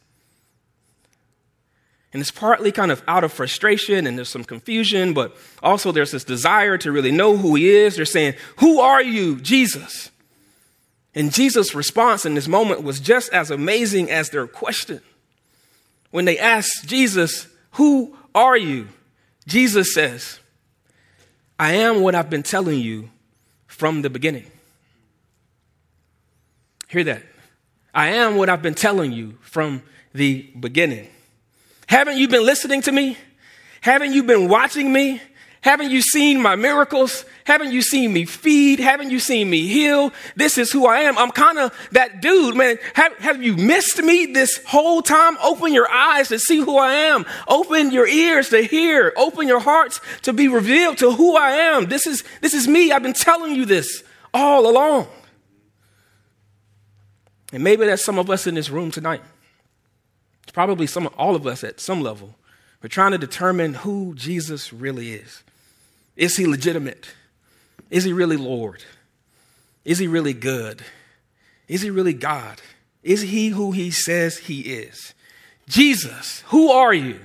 And 2.14 2.20
it's 2.20 2.32
partly 2.32 2.72
kind 2.72 2.92
of 2.92 3.02
out 3.08 3.24
of 3.24 3.32
frustration 3.32 4.06
and 4.06 4.18
there's 4.18 4.30
some 4.30 4.44
confusion, 4.44 5.14
but 5.14 5.36
also 5.64 5.92
there's 5.92 6.12
this 6.12 6.24
desire 6.24 6.78
to 6.80 6.92
really 6.92 7.12
know 7.12 7.38
who 7.38 7.56
he 7.56 7.70
is. 7.70 7.96
They're 7.96 8.06
saying, 8.06 8.36
Who 8.58 8.80
are 8.80 9.02
you, 9.02 9.38
Jesus? 9.38 10.12
And 11.16 11.34
Jesus' 11.34 11.74
response 11.74 12.26
in 12.26 12.36
this 12.36 12.48
moment 12.48 12.84
was 12.84 13.00
just 13.00 13.32
as 13.34 13.50
amazing 13.50 14.12
as 14.12 14.30
their 14.30 14.48
question. 14.48 15.02
When 16.12 16.26
they 16.26 16.38
asked 16.38 16.86
Jesus, 16.86 17.48
Who 17.72 18.16
are 18.36 18.58
you? 18.58 18.90
Jesus 19.48 19.94
says, 19.94 20.40
I 21.58 21.74
am 21.74 22.02
what 22.02 22.16
I've 22.16 22.30
been 22.30 22.44
telling 22.44 22.80
you 22.80 23.10
from 23.68 24.02
the 24.02 24.10
beginning. 24.10 24.46
Hear 26.90 27.06
that. 27.06 27.24
I 27.94 28.10
am 28.10 28.36
what 28.38 28.50
I've 28.50 28.62
been 28.62 28.76
telling 28.76 29.12
you 29.12 29.38
from 29.42 29.84
the 30.14 30.50
beginning. 30.60 31.10
Haven't 31.88 32.18
you 32.18 32.28
been 32.28 32.46
listening 32.46 32.82
to 32.84 32.92
me? 32.92 33.18
Haven't 33.82 34.14
you 34.14 34.24
been 34.24 34.48
watching 34.48 34.94
me? 34.94 35.22
Haven't 35.62 35.92
you 35.92 36.02
seen 36.02 36.42
my 36.42 36.56
miracles? 36.56 37.24
Haven't 37.44 37.72
you 37.72 37.84
seen 37.84 38.14
me 38.14 38.26
feed? 38.26 38.80
Haven't 38.80 39.12
you 39.12 39.20
seen 39.20 39.48
me 39.48 39.68
heal? 39.68 40.12
This 40.36 40.58
is 40.58 40.72
who 40.72 40.88
I 40.88 41.02
am. 41.02 41.18
I'm 41.20 41.30
kind 41.30 41.60
of 41.60 41.72
that 41.92 42.20
dude, 42.20 42.56
man. 42.56 42.80
Have, 42.96 43.16
have 43.18 43.44
you 43.44 43.56
missed 43.56 44.02
me 44.02 44.26
this 44.26 44.60
whole 44.66 45.04
time? 45.04 45.38
Open 45.44 45.72
your 45.72 45.88
eyes 45.92 46.30
to 46.30 46.40
see 46.40 46.58
who 46.58 46.80
I 46.80 46.94
am. 46.94 47.26
Open 47.48 47.92
your 47.92 48.08
ears 48.08 48.50
to 48.50 48.64
hear. 48.64 49.14
Open 49.16 49.48
your 49.48 49.60
hearts 49.60 50.02
to 50.24 50.34
be 50.34 50.48
revealed 50.48 50.98
to 50.98 51.12
who 51.12 51.38
I 51.38 51.52
am. 51.52 51.86
This 51.88 52.08
is, 52.08 52.24
this 52.42 52.56
is 52.56 52.68
me. 52.68 52.92
I've 52.92 53.04
been 53.04 53.14
telling 53.14 53.54
you 53.54 53.66
this 53.66 54.04
all 54.34 54.68
along. 54.68 55.08
And 57.52 57.64
maybe 57.64 57.86
that's 57.86 58.04
some 58.04 58.20
of 58.20 58.30
us 58.30 58.48
in 58.48 58.56
this 58.56 58.70
room 58.70 58.92
tonight. 58.92 59.22
It's 60.44 60.52
probably 60.52 60.88
some, 60.88 61.10
all 61.18 61.36
of 61.36 61.46
us 61.46 61.64
at 61.64 61.80
some 61.80 62.02
level. 62.02 62.36
We're 62.82 62.90
trying 62.90 63.12
to 63.12 63.18
determine 63.18 63.76
who 63.76 64.16
Jesus 64.16 64.74
really 64.74 65.14
is. 65.14 65.44
Is 66.16 66.38
he 66.38 66.48
legitimate? 66.48 67.10
Is 67.90 68.04
he 68.04 68.14
really 68.14 68.38
Lord? 68.38 68.84
Is 69.86 70.00
he 70.00 70.08
really 70.08 70.34
good? 70.34 70.84
Is 71.68 71.82
he 71.82 71.90
really 71.90 72.14
God? 72.14 72.62
Is 73.04 73.22
he 73.22 73.50
who 73.50 73.72
he 73.72 73.92
says 73.92 74.38
he 74.38 74.62
is? 74.62 75.14
Jesus, 75.68 76.44
who 76.48 76.72
are 76.72 76.94
you? 76.94 77.20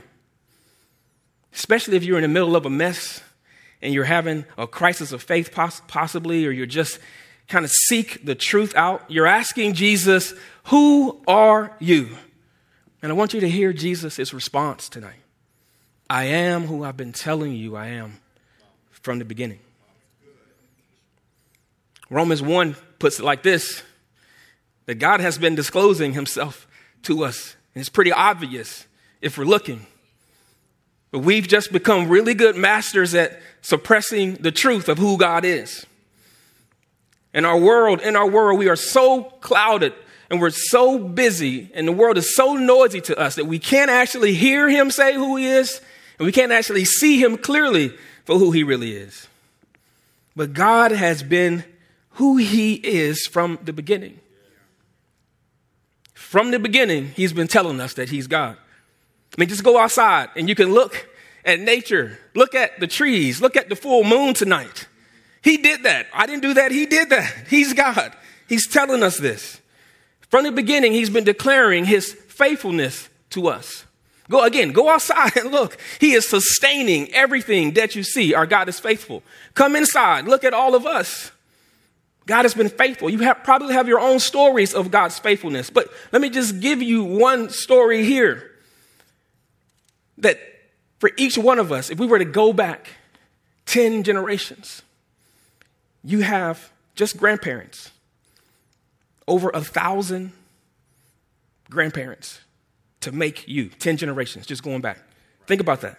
Especially 1.53 1.97
if 1.97 2.05
you're 2.05 2.19
in 2.19 2.23
the 2.23 2.29
middle 2.29 2.55
of 2.55 2.67
a 2.67 2.71
mess 2.71 3.23
and 3.83 3.93
you're 3.93 4.05
having 4.05 4.45
a 4.57 4.67
crisis 4.67 5.13
of 5.13 5.23
faith, 5.23 5.53
possibly, 5.53 6.47
or 6.47 6.51
you're 6.51 6.67
just 6.67 6.99
kind 7.49 7.65
of 7.65 7.71
seek 7.71 8.25
the 8.25 8.35
truth 8.35 8.75
out. 8.75 9.05
You're 9.09 9.27
asking 9.27 9.75
Jesus, 9.75 10.35
Who 10.65 11.21
are 11.27 11.75
you? 11.79 12.17
And 13.03 13.13
I 13.13 13.15
want 13.15 13.35
you 13.35 13.41
to 13.41 13.49
hear 13.49 13.73
Jesus' 13.73 14.33
response 14.33 14.89
tonight 14.89 15.21
I 16.09 16.25
am 16.25 16.67
who 16.67 16.85
I've 16.85 16.97
been 16.97 17.13
telling 17.13 17.53
you 17.53 17.77
I 17.77 17.89
am 17.89 18.21
from 18.91 19.19
the 19.19 19.25
beginning. 19.25 19.61
Romans 22.09 22.43
1 22.43 22.77
puts 22.99 23.19
it 23.19 23.25
like 23.25 23.43
this 23.43 23.83
that 24.87 24.97
God 24.97 25.21
has 25.21 25.37
been 25.37 25.57
disclosing 25.57 26.13
himself 26.13 26.67
to 27.03 27.25
us. 27.25 27.57
And 27.75 27.81
it's 27.81 27.89
pretty 27.89 28.13
obvious 28.13 28.87
if 29.21 29.37
we're 29.37 29.45
looking. 29.45 29.85
But 31.11 31.21
we've 31.21 31.47
just 31.47 31.73
become 31.73 32.09
really 32.09 32.35
good 32.35 32.57
masters 32.57 33.15
at 33.15 33.41
suppressing 33.63 34.35
the 34.35 34.53
truth 34.53 34.89
of 34.89 34.99
who 34.99 35.19
God 35.19 35.45
is. 35.45 35.87
In 37.37 37.45
our 37.45 37.59
world, 37.59 38.01
in 38.01 38.17
our 38.17 38.27
world, 38.27 38.59
we 38.59 38.71
are 38.71 38.77
so 38.77 39.25
clouded 39.25 39.93
and 40.31 40.41
we're 40.41 40.49
so 40.49 40.99
busy 40.99 41.71
and 41.75 41.87
the 41.87 41.93
world 41.93 42.17
is 42.17 42.35
so 42.35 42.55
noisy 42.55 43.03
to 43.03 43.19
us 43.19 43.35
that 43.35 43.45
we 43.45 43.59
can't 43.59 43.91
actually 43.91 44.33
hear 44.33 44.71
him 44.71 44.91
say 44.91 45.13
who 45.13 45.37
he 45.37 45.47
is 45.47 45.83
and 46.19 46.25
we 46.25 46.33
can't 46.33 46.51
actually 46.51 46.87
see 46.87 47.23
him 47.23 47.37
clearly 47.37 47.93
for 48.25 48.39
who 48.39 48.53
he 48.53 48.65
really 48.65 48.93
is. 48.93 49.29
But 50.35 50.55
God 50.55 50.93
has 50.93 51.23
been 51.23 51.63
who 52.13 52.39
he 52.39 52.73
is 52.75 53.27
from 53.27 53.59
the 53.63 53.73
beginning. 53.75 54.19
From 56.15 56.53
the 56.53 56.59
beginning, 56.59 57.09
he's 57.09 57.35
been 57.35 57.49
telling 57.49 57.83
us 57.83 57.93
that 57.95 58.09
he's 58.09 58.27
God. 58.27 58.57
I 59.37 59.41
mean, 59.41 59.51
just 59.51 59.63
go 59.63 59.79
outside 59.79 60.31
and 60.37 60.49
you 60.49 60.55
can 60.55 60.73
look 60.73 61.07
at 61.45 61.61
nature, 61.61 62.19
look 62.35 62.55
at 62.55 62.81
the 62.81 62.87
trees, 62.87 63.43
look 63.43 63.57
at 63.57 63.69
the 63.69 63.77
full 63.77 64.05
moon 64.05 64.33
tonight. 64.33 64.87
He 65.47 65.59
did 65.59 65.85
that. 65.85 66.09
I 66.13 66.27
didn't 66.27 66.43
do 66.43 66.55
that. 66.55 66.73
He 66.73 66.87
did 66.87 67.11
that. 67.11 67.33
He's 67.49 67.73
God. 67.73 68.13
He's 68.49 68.67
telling 68.67 69.05
us 69.05 69.17
this. 69.17 69.61
From 70.29 70.43
the 70.43 70.51
beginning, 70.51 70.93
he's 70.93 71.09
been 71.09 71.23
declaring 71.23 71.85
his 71.85 72.13
faithfulness 72.13 73.09
to 73.31 73.47
us. 73.47 73.85
Go 74.29 74.43
again, 74.43 74.73
go 74.73 74.89
outside 74.89 75.37
and 75.37 75.53
look. 75.53 75.79
He 76.01 76.15
is 76.15 76.27
sustaining 76.27 77.15
everything 77.15 77.75
that 77.75 77.95
you 77.95 78.03
see. 78.03 78.35
Our 78.35 78.45
God 78.45 78.69
is 78.69 78.81
faithful. 78.81 79.23
Come 79.55 79.77
inside, 79.77 80.27
look 80.27 80.43
at 80.43 80.53
all 80.53 80.75
of 80.75 80.85
us. 80.85 81.31
God 82.27 82.43
has 82.43 82.55
been 82.55 82.69
faithful. 82.69 83.09
You 83.09 83.21
have, 83.21 83.45
probably 83.45 83.75
have 83.75 83.87
your 83.87 84.01
own 84.01 84.19
stories 84.19 84.75
of 84.75 84.91
God's 84.91 85.21
faithfulness, 85.21 85.71
but 85.71 85.87
let 86.11 86.21
me 86.21 86.29
just 86.29 86.59
give 86.59 86.83
you 86.83 87.05
one 87.05 87.51
story 87.51 88.05
here. 88.05 88.51
That 90.19 90.41
for 90.99 91.13
each 91.17 91.39
one 91.39 91.61
of 91.61 91.71
us, 91.71 91.89
if 91.89 92.01
we 92.01 92.09
were 92.09 92.19
to 92.19 92.25
go 92.25 92.53
back 92.53 92.89
10 93.67 94.03
generations, 94.03 94.83
you 96.07 96.21
have 96.21 96.73
just 96.95 97.17
grandparents, 97.17 97.91
over 99.27 99.51
a 99.51 99.61
thousand 99.61 100.33
grandparents 101.69 102.41
to 103.01 103.11
make 103.11 103.49
you 103.49 103.69
10 103.69 103.97
generations, 103.97 104.47
just 104.47 104.63
going 104.63 104.81
back. 104.81 104.99
Think 105.49 105.61
about 105.61 105.81
that. 105.81 105.99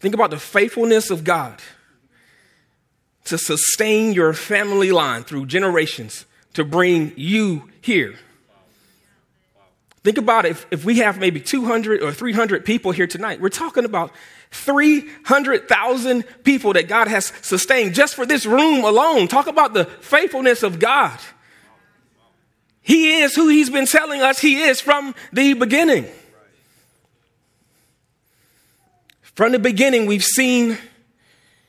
Think 0.00 0.14
about 0.14 0.30
the 0.30 0.38
faithfulness 0.38 1.10
of 1.10 1.24
God 1.24 1.62
to 3.24 3.38
sustain 3.38 4.12
your 4.12 4.34
family 4.34 4.92
line 4.92 5.24
through 5.24 5.46
generations 5.46 6.26
to 6.52 6.62
bring 6.62 7.14
you 7.16 7.70
here. 7.80 8.16
Think 10.04 10.18
about 10.18 10.44
it. 10.44 10.50
If, 10.50 10.66
if 10.70 10.84
we 10.84 10.98
have 10.98 11.18
maybe 11.18 11.40
200 11.40 12.02
or 12.02 12.12
300 12.12 12.66
people 12.66 12.92
here 12.92 13.06
tonight, 13.06 13.40
we're 13.40 13.48
talking 13.48 13.86
about 13.86 14.12
300,000 14.50 16.24
people 16.44 16.72
that 16.74 16.88
God 16.88 17.08
has 17.08 17.32
sustained 17.42 17.94
just 17.94 18.14
for 18.14 18.26
this 18.26 18.46
room 18.46 18.84
alone. 18.84 19.28
Talk 19.28 19.46
about 19.46 19.74
the 19.74 19.84
faithfulness 19.84 20.62
of 20.62 20.78
God. 20.78 21.18
He 22.80 23.20
is 23.20 23.34
who 23.34 23.48
he's 23.48 23.70
been 23.70 23.86
telling 23.86 24.22
us 24.22 24.38
he 24.38 24.62
is 24.62 24.80
from 24.80 25.14
the 25.32 25.54
beginning. 25.54 26.06
From 29.22 29.52
the 29.52 29.58
beginning, 29.58 30.06
we've 30.06 30.24
seen 30.24 30.78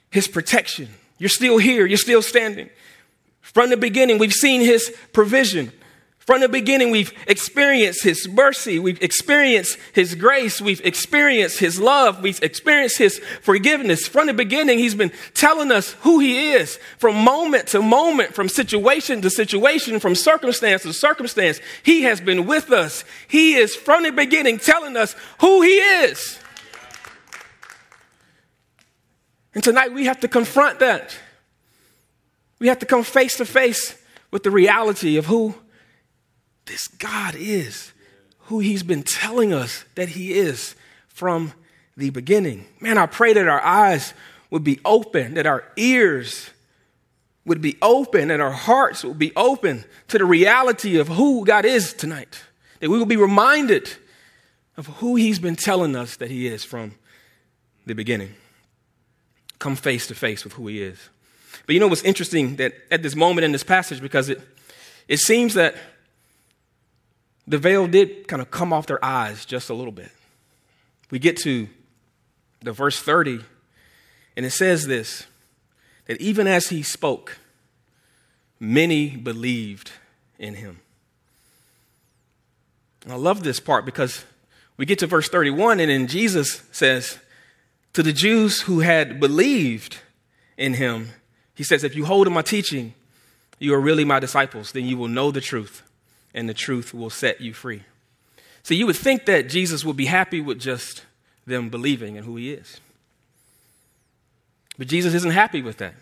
his 0.10 0.28
protection. 0.28 0.90
You're 1.18 1.30
still 1.30 1.58
here, 1.58 1.86
you're 1.86 1.98
still 1.98 2.22
standing. 2.22 2.70
From 3.42 3.70
the 3.70 3.78
beginning, 3.78 4.20
we've 4.20 4.32
seen 4.32 4.62
his 4.62 4.96
provision. 5.12 5.72
From 6.28 6.42
the 6.42 6.50
beginning, 6.50 6.92
we've 6.92 7.14
experienced 7.26 8.04
His 8.04 8.28
mercy, 8.28 8.80
we've 8.80 9.02
experienced 9.02 9.78
His 9.94 10.14
grace, 10.14 10.60
we've 10.60 10.86
experienced 10.86 11.60
His 11.60 11.80
love, 11.80 12.22
we've 12.22 12.44
experienced 12.44 12.98
His 12.98 13.20
forgiveness. 13.42 14.10
From 14.10 14.28
the 14.28 14.34
beginning, 14.34 14.78
He's 14.78 14.94
been 14.94 15.14
telling 15.34 15.72
us 15.72 15.94
who 16.02 16.20
He 16.20 16.52
is 16.52 16.80
from 16.98 17.16
moment 17.16 17.68
to 17.68 17.82
moment, 17.82 18.36
from 18.36 18.50
situation 18.50 19.22
to 19.22 19.30
situation, 19.30 20.02
from 20.02 20.16
circumstance 20.16 20.82
to 20.82 20.92
circumstance. 20.92 21.62
He 21.82 22.02
has 22.02 22.20
been 22.20 22.46
with 22.46 22.74
us. 22.74 23.06
He 23.30 23.56
is 23.56 23.74
from 23.74 24.04
the 24.04 24.12
beginning 24.12 24.60
telling 24.60 24.98
us 24.98 25.16
who 25.40 25.62
He 25.62 25.78
is. 25.78 26.40
And 29.54 29.64
tonight, 29.64 29.94
we 29.94 30.08
have 30.08 30.20
to 30.20 30.28
confront 30.28 30.80
that. 30.80 31.18
We 32.60 32.68
have 32.68 32.80
to 32.80 32.86
come 32.86 33.04
face 33.04 33.38
to 33.38 33.46
face 33.46 33.98
with 34.30 34.44
the 34.44 34.52
reality 34.52 35.16
of 35.16 35.28
who 35.28 35.56
this 36.68 36.88
God 36.88 37.36
is 37.36 37.92
who 38.42 38.60
He's 38.60 38.84
been 38.84 39.04
telling 39.04 39.54
us 39.54 39.86
that 39.96 40.10
He 40.10 40.34
is 40.34 40.76
from 41.08 41.54
the 41.96 42.10
beginning. 42.12 42.66
Man, 42.80 42.98
I 42.98 43.06
pray 43.06 43.34
that 43.34 43.48
our 43.48 43.62
eyes 43.62 44.14
would 44.50 44.64
be 44.64 44.80
open, 44.86 45.34
that 45.34 45.46
our 45.46 45.64
ears 45.76 46.52
would 47.46 47.62
be 47.62 47.78
open, 47.82 48.28
that 48.28 48.40
our 48.40 48.52
hearts 48.52 49.04
would 49.04 49.18
be 49.18 49.32
open 49.36 49.86
to 50.10 50.18
the 50.18 50.26
reality 50.26 50.98
of 50.98 51.08
who 51.08 51.46
God 51.46 51.66
is 51.66 51.94
tonight. 51.94 52.44
That 52.80 52.90
we 52.90 52.98
will 52.98 53.06
be 53.06 53.18
reminded 53.18 53.90
of 54.76 54.88
who 54.88 55.16
He's 55.16 55.40
been 55.40 55.56
telling 55.56 55.96
us 55.96 56.18
that 56.18 56.30
He 56.30 56.48
is 56.48 56.64
from 56.64 56.94
the 57.86 57.96
beginning. 57.96 58.36
Come 59.60 59.76
face 59.76 60.08
to 60.08 60.16
face 60.16 60.44
with 60.44 60.54
who 60.54 60.68
He 60.68 60.82
is. 60.82 61.10
But 61.66 61.74
you 61.74 61.80
know 61.80 61.88
what's 61.88 62.04
interesting 62.04 62.58
that 62.58 62.74
at 62.92 63.02
this 63.02 63.16
moment 63.16 63.46
in 63.46 63.52
this 63.52 63.64
passage, 63.64 64.02
because 64.02 64.30
it, 64.30 64.40
it 65.08 65.20
seems 65.20 65.56
that 65.56 65.76
the 67.48 67.58
veil 67.58 67.88
did 67.88 68.28
kind 68.28 68.42
of 68.42 68.52
come 68.52 68.74
off 68.74 68.88
their 68.88 69.04
eyes 69.04 69.46
just 69.46 69.70
a 69.70 69.74
little 69.74 69.92
bit. 69.92 70.12
We 71.10 71.20
get 71.20 71.38
to 71.38 71.70
the 72.62 72.74
verse 72.74 73.02
30, 73.02 73.40
and 74.36 74.46
it 74.46 74.52
says 74.52 74.88
this 74.88 75.26
that 76.08 76.22
even 76.22 76.48
as 76.48 76.70
he 76.70 76.84
spoke, 76.84 77.38
many 78.60 79.10
believed 79.10 79.92
in 80.40 80.56
him. 80.56 80.80
And 83.04 83.12
I 83.12 83.16
love 83.16 83.44
this 83.44 83.60
part 83.60 83.86
because 83.86 84.24
we 84.78 84.86
get 84.86 85.00
to 85.00 85.08
verse 85.08 85.28
31, 85.28 85.80
and 85.80 85.90
then 85.90 86.08
Jesus 86.08 86.62
says, 86.72 87.18
To 87.94 88.04
the 88.04 88.14
Jews 88.14 88.62
who 88.62 88.80
had 88.80 89.20
believed 89.20 89.98
in 90.58 90.76
him, 90.76 91.10
he 91.56 91.64
says, 91.64 91.84
If 91.84 91.96
you 91.96 92.06
hold 92.06 92.28
to 92.28 92.32
my 92.32 92.42
teaching, 92.42 92.94
you 93.60 93.74
are 93.74 93.82
really 93.82 94.06
my 94.06 94.20
disciples, 94.20 94.72
then 94.72 94.86
you 94.86 94.98
will 94.98 95.08
know 95.08 95.32
the 95.32 95.42
truth, 95.42 95.84
and 96.34 96.48
the 96.48 96.54
truth 96.54 96.94
will 96.94 97.10
set 97.10 97.42
you 97.42 97.54
free. 97.54 97.84
So 98.64 98.74
you 98.74 98.86
would 98.86 98.96
think 98.96 99.26
that 99.26 99.50
Jesus 99.50 99.86
would 99.86 99.98
be 99.98 100.06
happy 100.06 100.42
with 100.42 100.60
just 100.60 101.06
them 101.46 101.70
believing 101.70 102.16
in 102.16 102.26
who 102.26 102.36
he 102.36 102.52
is. 102.52 102.80
But 104.78 104.88
Jesus 104.88 105.14
isn't 105.14 105.32
happy 105.32 105.62
with 105.62 105.78
that. 105.78 105.94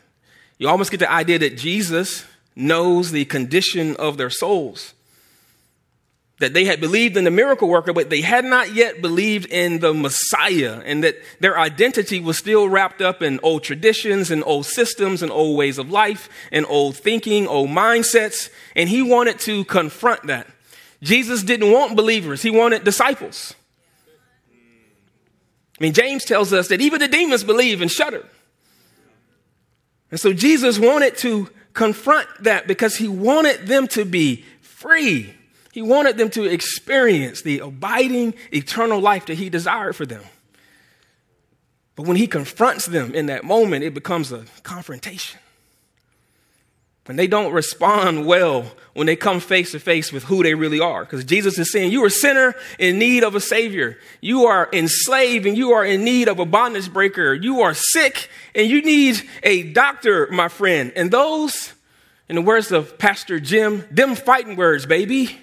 You 0.58 0.68
almost 0.68 0.92
get 0.92 1.00
the 1.00 1.12
idea 1.12 1.40
that 1.40 1.58
Jesus 1.58 2.26
knows 2.56 3.12
the 3.12 3.26
condition 3.26 3.96
of 3.98 4.18
their 4.18 4.30
souls. 4.30 4.94
That 6.40 6.54
they 6.54 6.66
had 6.66 6.82
believed 6.82 7.16
in 7.16 7.24
the 7.24 7.32
miracle 7.32 7.70
worker, 7.70 7.94
but 7.94 8.10
they 8.10 8.22
had 8.22 8.44
not 8.44 8.74
yet 8.74 9.02
believed 9.02 9.50
in 9.50 9.80
the 9.80 9.94
Messiah, 9.94 10.82
and 10.86 11.04
that 11.04 11.16
their 11.40 11.58
identity 11.58 12.20
was 12.20 12.38
still 12.38 12.68
wrapped 12.68 13.02
up 13.02 13.22
in 13.22 13.40
old 13.42 13.64
traditions 13.64 14.32
and 14.32 14.44
old 14.46 14.66
systems 14.66 15.24
and 15.24 15.32
old 15.32 15.58
ways 15.58 15.78
of 15.78 15.90
life 15.90 16.28
and 16.52 16.66
old 16.68 16.98
thinking, 16.98 17.48
old 17.48 17.70
mindsets. 17.70 18.50
And 18.76 18.90
he 18.90 19.02
wanted 19.02 19.40
to 19.42 19.64
confront 19.66 20.24
that. 20.28 20.48
Jesus 21.02 21.44
didn't 21.44 21.72
want 21.72 21.96
believers, 21.96 22.42
he 22.42 22.52
wanted 22.52 22.84
disciples. 22.84 23.54
I 25.80 25.84
mean, 25.84 25.94
James 25.94 26.24
tells 26.24 26.54
us 26.54 26.70
that 26.70 26.80
even 26.80 27.00
the 27.00 27.08
demons 27.08 27.44
believe 27.44 27.82
and 27.82 27.92
shudder. 27.92 28.26
And 30.10 30.20
so 30.20 30.32
Jesus 30.32 30.80
wanted 30.80 31.18
to 31.18 31.50
confront 31.74 32.28
that 32.44 32.68
because 32.68 32.96
he 32.96 33.10
wanted 33.10 33.68
them 33.68 33.88
to 33.90 34.06
be 34.06 34.46
free. 34.62 35.34
He 35.76 35.82
wanted 35.82 36.16
them 36.16 36.30
to 36.30 36.46
experience 36.46 37.42
the 37.42 37.60
abiding 37.60 38.36
eternal 38.54 39.02
life 39.02 39.26
that 39.26 39.34
he 39.34 39.50
desired 39.50 39.94
for 39.94 40.06
them. 40.06 40.24
But 41.98 42.08
when 42.08 42.16
he 42.16 42.28
confronts 42.28 42.86
them 42.86 43.14
in 43.14 43.26
that 43.26 43.44
moment, 43.44 43.84
it 43.84 43.94
becomes 43.94 44.32
a 44.32 44.46
confrontation. 44.64 45.38
When 47.08 47.18
they 47.18 47.28
don't 47.28 47.52
respond 47.52 48.26
well 48.26 48.72
when 48.94 49.06
they 49.06 49.18
come 49.18 49.42
face 49.42 49.74
to 49.74 49.80
face 49.80 50.14
with 50.14 50.24
who 50.24 50.44
they 50.44 50.56
really 50.56 50.80
are. 50.80 51.04
Because 51.04 51.26
Jesus 51.26 51.60
is 51.60 51.74
saying, 51.74 51.92
You 51.92 52.06
are 52.06 52.08
a 52.08 52.10
sinner 52.10 52.56
in 52.80 52.98
need 52.98 53.26
of 53.26 53.36
a 53.36 53.42
Savior. 53.42 54.00
You 54.22 54.46
are 54.46 54.70
enslaved 54.72 55.46
and 55.46 55.58
you 55.58 55.74
are 55.74 55.84
in 55.84 56.06
need 56.06 56.30
of 56.30 56.40
a 56.40 56.46
bondage 56.46 56.94
breaker. 56.94 57.34
You 57.34 57.64
are 57.64 57.74
sick 57.74 58.30
and 58.56 58.70
you 58.70 58.82
need 58.82 59.22
a 59.44 59.74
doctor, 59.74 60.30
my 60.32 60.48
friend. 60.48 60.94
And 60.96 61.12
those, 61.12 61.74
in 62.30 62.38
the 62.38 62.42
words 62.42 62.72
of 62.72 62.98
Pastor 62.98 63.42
Jim, 63.42 63.84
them 63.92 64.16
fighting 64.16 64.56
words, 64.56 64.86
baby. 64.86 65.42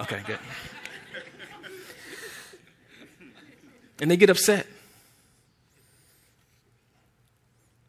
Okay, 0.00 0.22
good. 0.26 0.38
And 4.00 4.10
they 4.10 4.16
get 4.16 4.30
upset. 4.30 4.66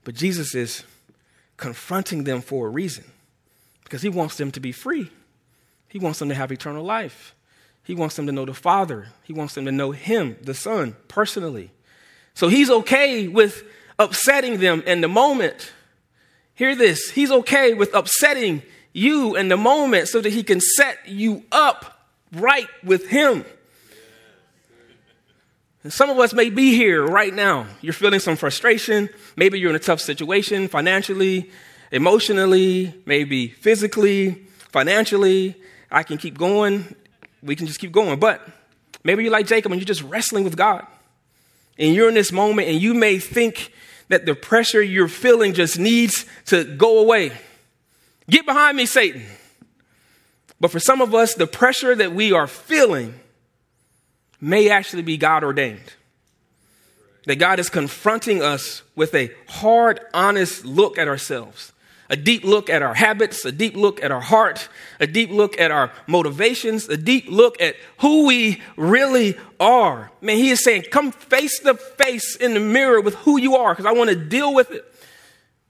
But 0.03 0.15
Jesus 0.15 0.55
is 0.55 0.83
confronting 1.57 2.23
them 2.23 2.41
for 2.41 2.67
a 2.67 2.69
reason 2.69 3.05
because 3.83 4.01
he 4.01 4.09
wants 4.09 4.35
them 4.35 4.51
to 4.51 4.59
be 4.59 4.71
free. 4.71 5.09
He 5.87 5.99
wants 5.99 6.19
them 6.19 6.29
to 6.29 6.35
have 6.35 6.51
eternal 6.51 6.83
life. 6.83 7.35
He 7.83 7.95
wants 7.95 8.15
them 8.15 8.25
to 8.27 8.31
know 8.31 8.45
the 8.45 8.53
Father. 8.53 9.07
He 9.23 9.33
wants 9.33 9.55
them 9.55 9.65
to 9.65 9.71
know 9.71 9.91
Him, 9.91 10.37
the 10.41 10.53
Son, 10.53 10.95
personally. 11.07 11.71
So 12.33 12.47
he's 12.47 12.69
okay 12.69 13.27
with 13.27 13.63
upsetting 13.99 14.59
them 14.59 14.83
in 14.85 15.01
the 15.01 15.07
moment. 15.07 15.71
Hear 16.55 16.75
this. 16.75 17.11
He's 17.11 17.31
okay 17.31 17.73
with 17.73 17.93
upsetting 17.93 18.63
you 18.93 19.35
in 19.35 19.47
the 19.47 19.57
moment 19.57 20.07
so 20.07 20.21
that 20.21 20.31
he 20.31 20.43
can 20.43 20.59
set 20.59 21.07
you 21.07 21.43
up 21.51 22.00
right 22.33 22.67
with 22.83 23.07
Him. 23.07 23.45
And 25.83 25.91
some 25.91 26.09
of 26.09 26.19
us 26.19 26.33
may 26.33 26.49
be 26.49 26.75
here 26.75 27.05
right 27.05 27.33
now. 27.33 27.65
You're 27.81 27.93
feeling 27.93 28.19
some 28.19 28.35
frustration. 28.35 29.09
Maybe 29.35 29.59
you're 29.59 29.71
in 29.71 29.75
a 29.75 29.79
tough 29.79 29.99
situation 29.99 30.67
financially, 30.67 31.49
emotionally, 31.91 32.93
maybe 33.05 33.47
physically, 33.47 34.45
financially. 34.69 35.55
I 35.89 36.03
can 36.03 36.17
keep 36.17 36.37
going. 36.37 36.95
We 37.41 37.55
can 37.55 37.65
just 37.65 37.79
keep 37.79 37.91
going. 37.91 38.19
But 38.19 38.47
maybe 39.03 39.23
you're 39.23 39.31
like 39.31 39.47
Jacob 39.47 39.71
and 39.71 39.81
you're 39.81 39.87
just 39.87 40.03
wrestling 40.03 40.43
with 40.43 40.55
God. 40.55 40.85
And 41.79 41.95
you're 41.95 42.09
in 42.09 42.13
this 42.13 42.31
moment 42.31 42.67
and 42.67 42.79
you 42.79 42.93
may 42.93 43.17
think 43.17 43.73
that 44.09 44.27
the 44.27 44.35
pressure 44.35 44.83
you're 44.83 45.07
feeling 45.07 45.53
just 45.53 45.79
needs 45.79 46.25
to 46.45 46.63
go 46.63 46.99
away. 46.99 47.31
Get 48.29 48.45
behind 48.45 48.77
me, 48.77 48.85
Satan. 48.85 49.23
But 50.61 50.69
for 50.69 50.79
some 50.79 51.01
of 51.01 51.15
us, 51.15 51.33
the 51.33 51.47
pressure 51.47 51.95
that 51.95 52.13
we 52.13 52.31
are 52.31 52.45
feeling 52.45 53.15
may 54.39 54.69
actually 54.69 55.01
be 55.01 55.17
God 55.17 55.43
ordained. 55.43 55.93
That 57.25 57.37
God 57.37 57.59
is 57.59 57.67
confronting 57.67 58.43
us 58.43 58.83
with 58.95 59.15
a 59.15 59.31
hard, 59.47 59.99
honest 60.13 60.63
look 60.63 60.99
at 60.99 61.07
ourselves, 61.07 61.73
a 62.11 62.15
deep 62.15 62.43
look 62.43 62.69
at 62.69 62.83
our 62.83 62.93
habits, 62.93 63.43
a 63.43 63.51
deep 63.51 63.75
look 63.75 64.03
at 64.03 64.11
our 64.11 64.21
heart, 64.21 64.69
a 64.99 65.07
deep 65.07 65.31
look 65.31 65.59
at 65.59 65.71
our 65.71 65.91
motivations, 66.05 66.87
a 66.89 66.97
deep 66.97 67.25
look 67.27 67.59
at 67.59 67.75
who 67.99 68.27
we 68.27 68.61
really 68.77 69.35
are. 69.59 70.11
Man, 70.21 70.37
He 70.37 70.51
is 70.51 70.63
saying, 70.63 70.85
come 70.91 71.11
face 71.11 71.59
to 71.61 71.73
face 71.73 72.35
in 72.35 72.53
the 72.53 72.59
mirror 72.59 73.01
with 73.01 73.15
who 73.15 73.39
you 73.39 73.55
are, 73.55 73.73
because 73.73 73.87
I 73.87 73.93
want 73.93 74.11
to 74.11 74.15
deal 74.15 74.53
with 74.53 74.69
it. 74.69 74.85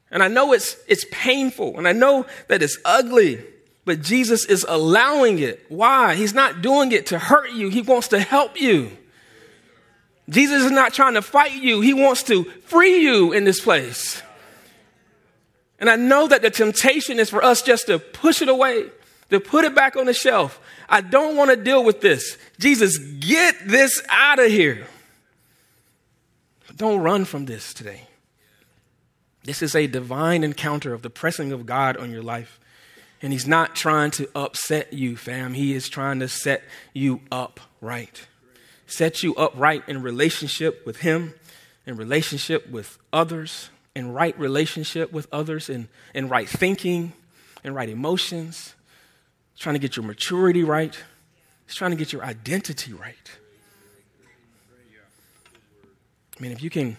And 0.09 0.21
I 0.21 0.27
know 0.27 0.51
it's, 0.51 0.75
it's 0.89 1.05
painful, 1.11 1.77
and 1.77 1.87
I 1.87 1.93
know 1.93 2.25
that 2.49 2.61
it's 2.61 2.77
ugly. 2.83 3.45
But 3.83 4.01
Jesus 4.01 4.45
is 4.45 4.65
allowing 4.67 5.39
it. 5.39 5.65
Why? 5.69 6.15
He's 6.15 6.33
not 6.33 6.61
doing 6.61 6.91
it 6.91 7.07
to 7.07 7.19
hurt 7.19 7.51
you, 7.51 7.69
He 7.69 7.81
wants 7.81 8.09
to 8.09 8.19
help 8.19 8.59
you. 8.59 8.91
Jesus 10.29 10.63
is 10.63 10.71
not 10.71 10.93
trying 10.93 11.15
to 11.15 11.21
fight 11.21 11.53
you, 11.53 11.81
He 11.81 11.93
wants 11.93 12.23
to 12.23 12.43
free 12.43 13.01
you 13.01 13.33
in 13.33 13.43
this 13.43 13.59
place. 13.59 14.21
And 15.79 15.89
I 15.89 15.95
know 15.95 16.27
that 16.27 16.43
the 16.43 16.51
temptation 16.51 17.19
is 17.19 17.29
for 17.31 17.43
us 17.43 17.63
just 17.63 17.87
to 17.87 17.97
push 17.97 18.41
it 18.43 18.49
away, 18.49 18.85
to 19.31 19.39
put 19.39 19.65
it 19.65 19.73
back 19.73 19.95
on 19.95 20.05
the 20.05 20.13
shelf. 20.13 20.59
I 20.87 21.01
don't 21.01 21.35
want 21.35 21.49
to 21.49 21.57
deal 21.57 21.83
with 21.83 22.01
this. 22.01 22.37
Jesus, 22.59 22.99
get 22.99 23.55
this 23.67 24.01
out 24.09 24.37
of 24.37 24.51
here. 24.51 24.85
Don't 26.77 27.01
run 27.01 27.25
from 27.25 27.45
this 27.45 27.73
today. 27.73 28.07
This 29.43 29.61
is 29.61 29.75
a 29.75 29.87
divine 29.87 30.43
encounter 30.43 30.93
of 30.93 31.01
the 31.01 31.09
pressing 31.09 31.51
of 31.51 31.65
God 31.65 31.97
on 31.97 32.11
your 32.11 32.21
life. 32.21 32.59
And 33.21 33.31
he's 33.31 33.47
not 33.47 33.75
trying 33.75 34.11
to 34.11 34.29
upset 34.33 34.93
you, 34.93 35.15
fam. 35.15 35.53
He 35.53 35.73
is 35.73 35.89
trying 35.89 36.19
to 36.19 36.27
set 36.27 36.63
you 36.93 37.21
up 37.31 37.59
right. 37.79 38.27
Set 38.87 39.21
you 39.21 39.35
up 39.35 39.53
right 39.55 39.83
in 39.87 40.01
relationship 40.01 40.85
with 40.85 40.97
him, 40.97 41.35
in 41.85 41.97
relationship 41.97 42.69
with 42.69 42.97
others, 43.13 43.69
in 43.95 44.11
right 44.11 44.37
relationship 44.39 45.11
with 45.11 45.27
others, 45.31 45.69
in, 45.69 45.87
in 46.13 46.29
right 46.29 46.49
thinking, 46.49 47.13
in 47.63 47.73
right 47.73 47.89
emotions. 47.89 48.73
He's 49.53 49.61
trying 49.61 49.75
to 49.75 49.79
get 49.79 49.95
your 49.95 50.05
maturity 50.05 50.63
right. 50.63 50.97
He's 51.67 51.75
trying 51.75 51.91
to 51.91 51.97
get 51.97 52.11
your 52.11 52.23
identity 52.23 52.91
right. 52.93 53.31
I 56.37 56.41
mean, 56.41 56.51
if 56.51 56.63
you 56.63 56.71
can 56.71 56.97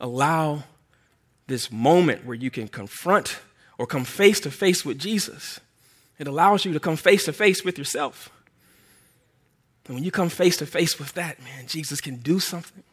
allow 0.00 0.64
this 1.46 1.70
moment 1.70 2.24
where 2.24 2.34
you 2.34 2.50
can 2.50 2.66
confront 2.66 3.38
or 3.82 3.86
come 3.86 4.04
face 4.04 4.38
to 4.38 4.48
face 4.48 4.84
with 4.84 4.96
Jesus. 4.96 5.58
It 6.16 6.28
allows 6.28 6.64
you 6.64 6.72
to 6.72 6.78
come 6.78 6.94
face 6.94 7.24
to 7.24 7.32
face 7.32 7.64
with 7.64 7.76
yourself. 7.76 8.30
And 9.86 9.96
when 9.96 10.04
you 10.04 10.12
come 10.12 10.28
face 10.28 10.56
to 10.58 10.66
face 10.66 11.00
with 11.00 11.14
that, 11.14 11.42
man, 11.42 11.66
Jesus 11.66 12.00
can 12.00 12.18
do 12.18 12.38
something. 12.38 12.84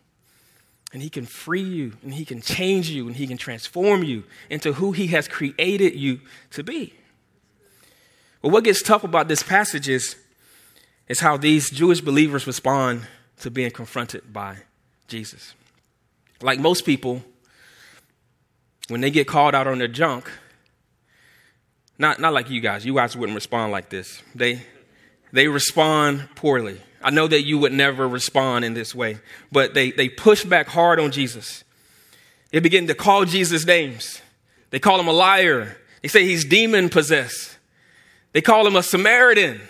And 0.92 1.04
he 1.04 1.12
can 1.12 1.28
free 1.28 1.62
you, 1.62 1.94
and 2.02 2.16
he 2.16 2.26
can 2.26 2.42
change 2.42 2.90
you, 2.90 3.06
and 3.06 3.16
he 3.16 3.28
can 3.28 3.38
transform 3.38 4.02
you 4.02 4.24
into 4.50 4.74
who 4.74 4.92
he 4.92 5.06
has 5.10 5.28
created 5.28 5.94
you 5.94 6.22
to 6.54 6.64
be. 6.64 6.96
But 8.42 8.50
what 8.50 8.64
gets 8.64 8.82
tough 8.82 9.04
about 9.04 9.28
this 9.28 9.44
passage 9.44 9.88
is, 9.88 10.16
is 11.08 11.20
how 11.20 11.38
these 11.38 11.70
Jewish 11.70 12.02
believers 12.02 12.48
respond 12.48 13.06
to 13.42 13.52
being 13.52 13.70
confronted 13.70 14.34
by 14.34 14.58
Jesus. 15.08 15.54
Like 16.42 16.58
most 16.58 16.84
people, 16.84 17.22
when 18.88 19.02
they 19.02 19.12
get 19.12 19.28
called 19.28 19.54
out 19.54 19.68
on 19.68 19.78
their 19.78 19.88
junk, 19.88 20.28
not, 22.00 22.20
not 22.20 22.34
like 22.34 22.50
you 22.50 22.62
guys. 22.62 22.86
You 22.86 22.96
guys 22.96 23.16
wouldn't 23.16 23.36
respond 23.36 23.72
like 23.74 23.90
this. 23.90 24.24
They, 24.34 24.62
they 25.34 25.48
respond 25.48 26.30
poorly. 26.34 26.82
I 27.02 27.12
know 27.12 27.28
that 27.28 27.44
you 27.44 27.58
would 27.60 27.74
never 27.74 28.08
respond 28.08 28.66
in 28.66 28.74
this 28.74 28.96
way, 28.96 29.20
but 29.52 29.74
they, 29.74 29.92
they 29.92 30.10
push 30.10 30.44
back 30.44 30.68
hard 30.68 31.00
on 31.00 31.12
Jesus. 31.12 31.64
They 32.52 32.60
begin 32.60 32.88
to 32.88 32.96
call 32.96 33.26
Jesus 33.26 33.66
names. 33.66 34.22
They 34.72 34.80
call 34.80 35.00
him 35.00 35.08
a 35.08 35.14
liar. 35.14 35.78
They 36.02 36.08
say 36.08 36.26
he's 36.26 36.46
demon 36.46 36.90
possessed. 36.90 37.58
They 38.32 38.42
call 38.42 38.66
him 38.66 38.76
a 38.76 38.84
Samaritan. 38.84 39.62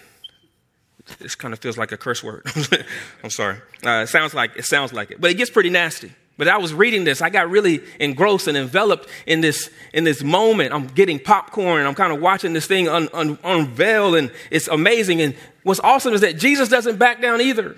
This 1.18 1.34
kind 1.34 1.54
of 1.54 1.60
feels 1.60 1.78
like 1.78 1.92
a 1.92 1.98
curse 1.98 2.24
word. 2.24 2.46
I'm 3.24 3.32
sorry. 3.32 3.58
Uh, 3.84 4.04
it 4.04 4.08
sounds 4.08 4.36
like 4.36 4.56
it 4.56 4.66
sounds 4.66 4.94
like 4.94 5.12
it, 5.12 5.20
but 5.20 5.32
it 5.32 5.36
gets 5.36 5.50
pretty 5.50 5.72
nasty. 5.72 6.12
But 6.40 6.48
I 6.48 6.58
was 6.58 6.74
reading 6.74 7.04
this, 7.04 7.22
I 7.22 7.30
got 7.30 7.50
really 7.50 7.82
engrossed 8.00 8.48
and 8.48 8.58
enveloped 8.58 9.10
in 9.28 9.42
this 9.42 9.70
in 9.94 10.06
this 10.06 10.24
moment. 10.24 10.74
I'm 10.74 10.88
getting 10.88 11.20
popcorn, 11.20 11.86
I'm 11.86 11.96
kind 11.96 12.14
of 12.14 12.22
watching 12.22 12.54
this 12.54 12.66
thing 12.66 12.88
un, 12.88 13.10
un, 13.14 13.38
unveil, 13.44 14.16
and 14.16 14.32
it's 14.50 14.70
amazing. 14.70 15.20
And 15.20 15.36
what's 15.64 15.82
awesome 15.82 16.14
is 16.14 16.22
that 16.22 16.38
Jesus 16.38 16.70
doesn't 16.70 16.98
back 16.98 17.22
down 17.22 17.42
either. 17.42 17.76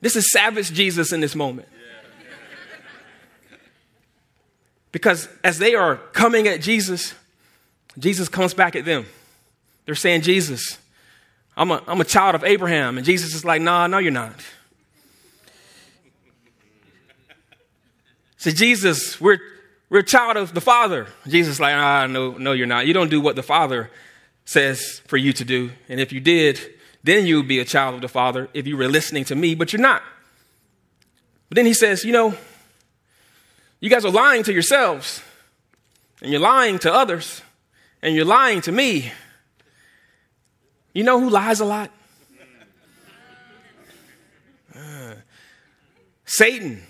This 0.00 0.16
is 0.16 0.28
savage 0.32 0.72
Jesus 0.72 1.12
in 1.12 1.20
this 1.20 1.36
moment. 1.36 1.68
Because 4.90 5.28
as 5.44 5.60
they 5.60 5.76
are 5.76 5.98
coming 6.12 6.48
at 6.48 6.60
Jesus, 6.60 7.14
Jesus 7.96 8.28
comes 8.28 8.54
back 8.54 8.74
at 8.74 8.84
them. 8.84 9.06
They're 9.86 9.94
saying, 9.94 10.22
Jesus, 10.22 10.78
I'm 11.56 11.70
a, 11.70 11.80
I'm 11.86 12.00
a 12.00 12.04
child 12.04 12.34
of 12.34 12.42
Abraham. 12.42 12.96
And 12.96 13.06
Jesus 13.06 13.36
is 13.36 13.44
like, 13.44 13.62
nah, 13.62 13.86
no, 13.86 13.98
you're 13.98 14.10
not. 14.10 14.34
Say, 18.38 18.52
Jesus, 18.52 19.20
we're, 19.20 19.38
we're 19.90 19.98
a 19.98 20.04
child 20.04 20.36
of 20.36 20.54
the 20.54 20.60
Father. 20.60 21.08
Jesus 21.26 21.58
like, 21.58 21.74
ah, 21.74 22.06
no, 22.06 22.32
no, 22.32 22.52
you're 22.52 22.68
not. 22.68 22.86
You 22.86 22.94
don't 22.94 23.10
do 23.10 23.20
what 23.20 23.36
the 23.36 23.42
Father 23.42 23.90
says 24.44 25.02
for 25.06 25.16
you 25.16 25.32
to 25.34 25.44
do. 25.44 25.72
And 25.88 26.00
if 26.00 26.12
you 26.12 26.20
did, 26.20 26.60
then 27.02 27.26
you 27.26 27.36
would 27.36 27.48
be 27.48 27.58
a 27.58 27.64
child 27.64 27.96
of 27.96 28.00
the 28.00 28.08
Father 28.08 28.48
if 28.54 28.66
you 28.66 28.76
were 28.76 28.86
listening 28.86 29.24
to 29.26 29.34
me, 29.34 29.56
but 29.56 29.72
you're 29.72 29.82
not. 29.82 30.02
But 31.48 31.56
then 31.56 31.66
he 31.66 31.74
says, 31.74 32.04
You 32.04 32.12
know, 32.12 32.34
you 33.80 33.90
guys 33.90 34.04
are 34.04 34.10
lying 34.10 34.44
to 34.44 34.52
yourselves, 34.52 35.22
and 36.22 36.30
you're 36.30 36.40
lying 36.40 36.78
to 36.80 36.92
others, 36.92 37.42
and 38.02 38.14
you're 38.14 38.24
lying 38.24 38.60
to 38.62 38.72
me. 38.72 39.12
You 40.92 41.04
know 41.04 41.20
who 41.20 41.28
lies 41.28 41.60
a 41.60 41.64
lot? 41.64 41.90
Uh, 44.74 45.14
Satan. 46.24 46.82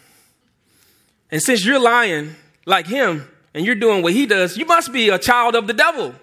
And 1.30 1.42
since 1.42 1.64
you're 1.64 1.80
lying 1.80 2.34
like 2.64 2.86
him 2.86 3.28
and 3.54 3.64
you're 3.64 3.74
doing 3.74 4.02
what 4.02 4.12
he 4.12 4.26
does, 4.26 4.56
you 4.56 4.64
must 4.64 4.92
be 4.92 5.08
a 5.10 5.18
child 5.18 5.54
of 5.54 5.66
the 5.66 5.74
devil. 5.74 6.14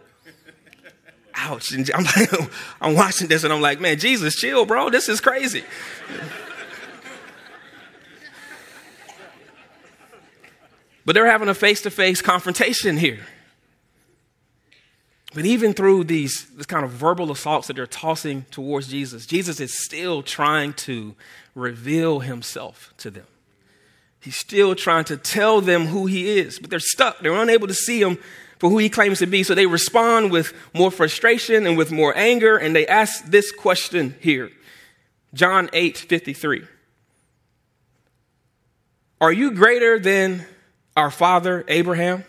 Ouch. 1.36 1.72
And 1.74 1.90
I'm, 1.94 2.04
like, 2.04 2.52
I'm 2.82 2.96
watching 2.96 3.28
this 3.28 3.44
and 3.44 3.52
I'm 3.52 3.62
like, 3.62 3.80
man, 3.80 3.98
Jesus, 4.00 4.36
chill, 4.36 4.66
bro. 4.66 4.90
This 4.90 5.10
is 5.10 5.20
crazy. 5.22 5.64
but 11.06 11.14
they're 11.14 11.30
having 11.30 11.50
a 11.50 11.54
face 11.54 11.82
to 11.84 11.92
face 11.92 12.22
confrontation 12.22 12.98
here. 12.98 13.26
But 15.36 15.46
even 15.46 15.74
through 15.74 16.06
these 16.06 16.46
this 16.56 16.66
kind 16.66 16.86
of 16.86 16.92
verbal 16.92 17.30
assaults 17.30 17.68
that 17.68 17.76
they're 17.76 17.86
tossing 17.86 18.46
towards 18.52 18.88
Jesus, 18.88 19.26
Jesus 19.26 19.60
is 19.60 19.84
still 19.84 20.24
trying 20.24 20.74
to 20.74 21.14
reveal 21.54 22.22
himself 22.22 22.94
to 23.00 23.12
them. 23.12 23.26
He's 24.26 24.36
still 24.36 24.74
trying 24.74 25.04
to 25.06 25.18
tell 25.18 25.62
them 25.62 25.86
who 25.86 26.08
he 26.08 26.40
is, 26.40 26.58
but 26.58 26.72
they're 26.72 26.80
stuck. 26.80 27.20
They're 27.20 27.32
unable 27.32 27.68
to 27.68 27.76
see 27.76 28.02
him 28.02 28.18
for 28.58 28.72
who 28.72 28.80
he 28.80 28.90
claims 28.90 29.20
to 29.20 29.28
be. 29.28 29.44
So 29.44 29.54
they 29.54 29.68
respond 29.68 30.32
with 30.32 30.52
more 30.74 30.90
frustration 30.90 31.68
and 31.68 31.78
with 31.78 31.92
more 31.92 32.12
anger, 32.18 32.58
and 32.58 32.76
they 32.76 32.88
ask 32.88 33.26
this 33.26 33.52
question 33.52 34.16
here 34.20 34.50
John 35.36 35.70
8 35.74 35.96
53. 35.96 36.64
Are 39.22 39.32
you 39.32 39.52
greater 39.52 40.00
than 40.00 40.44
our 40.98 41.12
father 41.12 41.64
Abraham? 41.68 42.24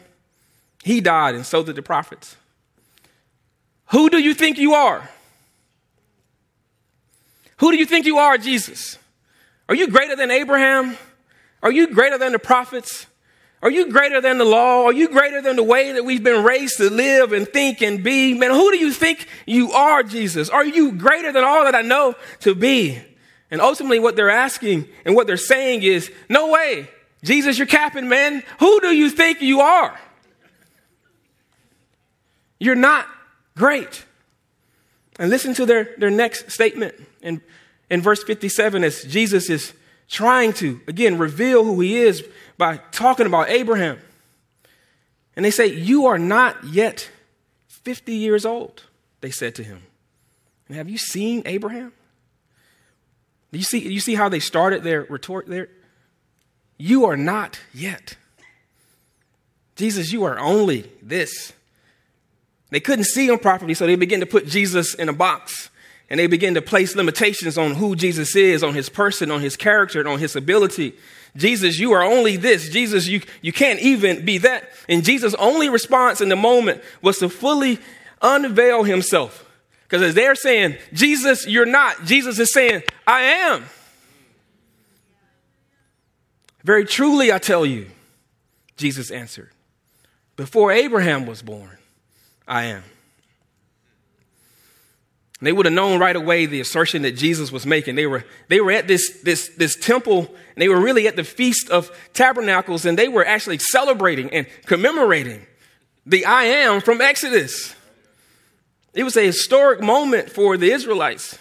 He 0.85 1.01
died, 1.01 1.35
and 1.35 1.47
so 1.47 1.63
did 1.63 1.77
the 1.77 1.83
prophets. 1.83 2.37
Who 3.87 4.11
do 4.11 4.19
you 4.19 4.35
think 4.35 4.59
you 4.59 4.75
are? 4.75 5.09
Who 7.57 7.73
do 7.73 7.79
you 7.79 7.87
think 7.87 8.05
you 8.05 8.19
are, 8.19 8.37
Jesus? 8.37 8.99
Are 9.67 9.75
you 9.75 9.89
greater 9.89 10.15
than 10.15 10.31
Abraham? 10.31 10.99
Are 11.67 11.73
you 11.73 11.89
greater 11.89 12.17
than 12.17 12.31
the 12.31 12.39
prophets? 12.39 13.09
Are 13.61 13.73
you 13.73 13.91
greater 13.91 14.21
than 14.21 14.39
the 14.39 14.45
law? 14.45 14.85
Are 14.85 14.93
you 14.93 15.09
greater 15.09 15.43
than 15.43 15.57
the 15.57 15.65
way 15.65 15.91
that 15.91 16.05
we've 16.05 16.23
been 16.23 16.45
raised 16.45 16.77
to 16.77 16.89
live 16.89 17.33
and 17.33 17.49
think 17.49 17.83
and 17.83 18.05
be? 18.05 18.35
Man, 18.35 18.53
who 18.53 18.71
do 18.71 18.79
you 18.79 18.93
think 18.93 19.27
you 19.47 19.73
are, 19.73 20.05
Jesus? 20.05 20.49
Are 20.49 20.65
you 20.65 20.93
greater 20.93 21.33
than 21.33 21.43
all 21.43 21.65
that 21.65 21.75
I 21.75 21.83
know 21.83 22.15
to 22.43 22.55
be? 22.55 23.03
And 23.51 23.61
ultimately, 23.61 23.99
what 23.99 24.15
they're 24.15 24.31
asking 24.31 24.87
and 25.05 25.17
what 25.17 25.27
they're 25.27 25.37
saying 25.37 25.83
is, 25.83 26.09
no 26.29 26.53
way. 26.53 26.89
Jesus, 27.25 27.59
you're 27.59 27.67
capping, 27.67 28.09
man. 28.09 28.45
Who 28.61 28.81
do 28.81 28.95
you 28.95 29.11
think 29.11 29.43
you 29.43 29.61
are? 29.63 29.99
You're 32.61 32.77
not 32.77 33.09
great. 33.57 34.05
And 35.19 35.31
listen 35.31 35.53
to 35.55 35.67
their, 35.67 35.97
their 35.99 36.11
next 36.11 36.53
statement 36.53 36.95
in, 37.23 37.43
in 37.91 38.03
verse 38.03 38.23
57 38.23 38.85
as 38.85 39.03
Jesus 39.03 39.51
is 39.51 39.73
trying 40.09 40.53
to, 40.55 40.81
again, 40.87 41.19
reveal 41.19 41.65
who 41.65 41.81
he 41.81 41.97
is 41.97 42.25
by 42.59 42.79
talking 42.91 43.27
about 43.27 43.49
Abraham. 43.49 43.99
And 45.35 45.45
they 45.45 45.51
say, 45.51 45.67
You 45.67 46.07
are 46.07 46.19
not 46.19 46.65
yet 46.65 47.11
50 47.69 48.15
years 48.15 48.45
old, 48.45 48.85
they 49.21 49.31
said 49.31 49.55
to 49.57 49.63
him. 49.63 49.83
And 50.69 50.77
have 50.77 50.89
you 50.89 50.99
seen 50.99 51.43
Abraham? 51.47 51.93
You 53.53 53.63
see, 53.63 53.79
you 53.79 54.01
see 54.01 54.15
how 54.15 54.29
they 54.29 54.41
started 54.41 54.83
their 54.83 55.03
retort 55.05 55.47
there? 55.47 55.69
You 56.79 57.07
are 57.07 57.17
not 57.17 57.61
yet. 57.73 58.17
Jesus, 59.77 60.13
you 60.13 60.25
are 60.25 60.39
only 60.39 60.91
this. 61.01 61.53
They 62.71 62.81
couldn't 62.81 63.05
see 63.05 63.29
him 63.29 63.39
properly, 63.39 63.75
so 63.75 63.87
they 63.87 63.97
began 63.97 64.21
to 64.21 64.27
put 64.27 64.47
Jesus 64.47 64.95
in 64.95 65.09
a 65.09 65.13
box. 65.13 65.71
And 66.09 66.21
they 66.21 66.29
begin 66.29 66.55
to 66.55 66.63
place 66.63 66.95
limitations 66.95 67.59
on 67.59 67.75
who 67.75 67.97
Jesus 67.97 68.37
is, 68.37 68.63
on 68.63 68.75
his 68.75 68.89
person, 68.89 69.31
on 69.31 69.41
his 69.41 69.57
character, 69.57 69.99
and 69.99 70.09
on 70.09 70.21
his 70.21 70.37
ability. 70.37 70.95
Jesus, 71.37 71.79
you 71.79 71.93
are 71.93 72.03
only 72.03 72.37
this. 72.37 72.69
Jesus, 72.69 73.09
you, 73.09 73.23
you 73.43 73.53
can't 73.53 73.81
even 73.81 74.25
be 74.25 74.39
that. 74.39 74.71
And 74.89 75.05
Jesus' 75.05 75.35
only 75.35 75.69
response 75.69 76.21
in 76.21 76.29
the 76.29 76.37
moment 76.37 76.83
was 77.03 77.19
to 77.19 77.29
fully 77.29 77.79
unveil 78.23 78.85
himself. 78.85 79.45
Because 79.83 80.03
as 80.03 80.15
they're 80.15 80.35
saying, 80.35 80.77
Jesus, 80.93 81.47
you're 81.47 81.67
not, 81.67 82.05
Jesus 82.05 82.39
is 82.39 82.53
saying, 82.53 82.83
I 83.07 83.23
am. 83.23 83.65
Very 86.65 86.85
truly, 86.85 87.33
I 87.33 87.39
tell 87.39 87.65
you, 87.65 87.87
Jesus 88.77 89.11
answered, 89.11 89.51
before 90.37 90.73
Abraham 90.73 91.27
was 91.27 91.43
born, 91.43 91.79
I 92.47 92.65
am. 92.65 92.83
They 95.41 95.53
would 95.53 95.67
have 95.67 95.75
known 95.75 96.01
right 96.01 96.17
away 96.17 96.47
the 96.47 96.61
assertion 96.61 97.03
that 97.03 97.13
Jesus 97.13 97.53
was 97.53 97.67
making. 97.67 97.95
They 97.95 98.07
were, 98.07 98.25
they 98.49 98.61
were 98.61 98.73
at 98.73 98.89
this, 98.89 99.21
this, 99.23 99.51
this 99.57 99.77
temple, 99.77 100.21
and 100.21 100.57
they 100.57 100.69
were 100.69 100.81
really 100.81 101.07
at 101.07 101.17
the 101.17 101.25
Feast 101.25 101.69
of 101.69 101.91
Tabernacles, 102.15 102.87
and 102.87 102.99
they 102.99 103.09
were 103.09 103.25
actually 103.25 103.59
celebrating 103.59 104.31
and 104.31 104.47
commemorating 104.65 105.47
the 106.07 106.25
I 106.25 106.45
am 106.45 106.81
from 106.81 107.03
Exodus. 107.03 107.75
It 108.95 109.03
was 109.03 109.17
a 109.17 109.27
historic 109.27 109.83
moment 109.83 110.31
for 110.31 110.57
the 110.57 110.71
Israelites. 110.71 111.39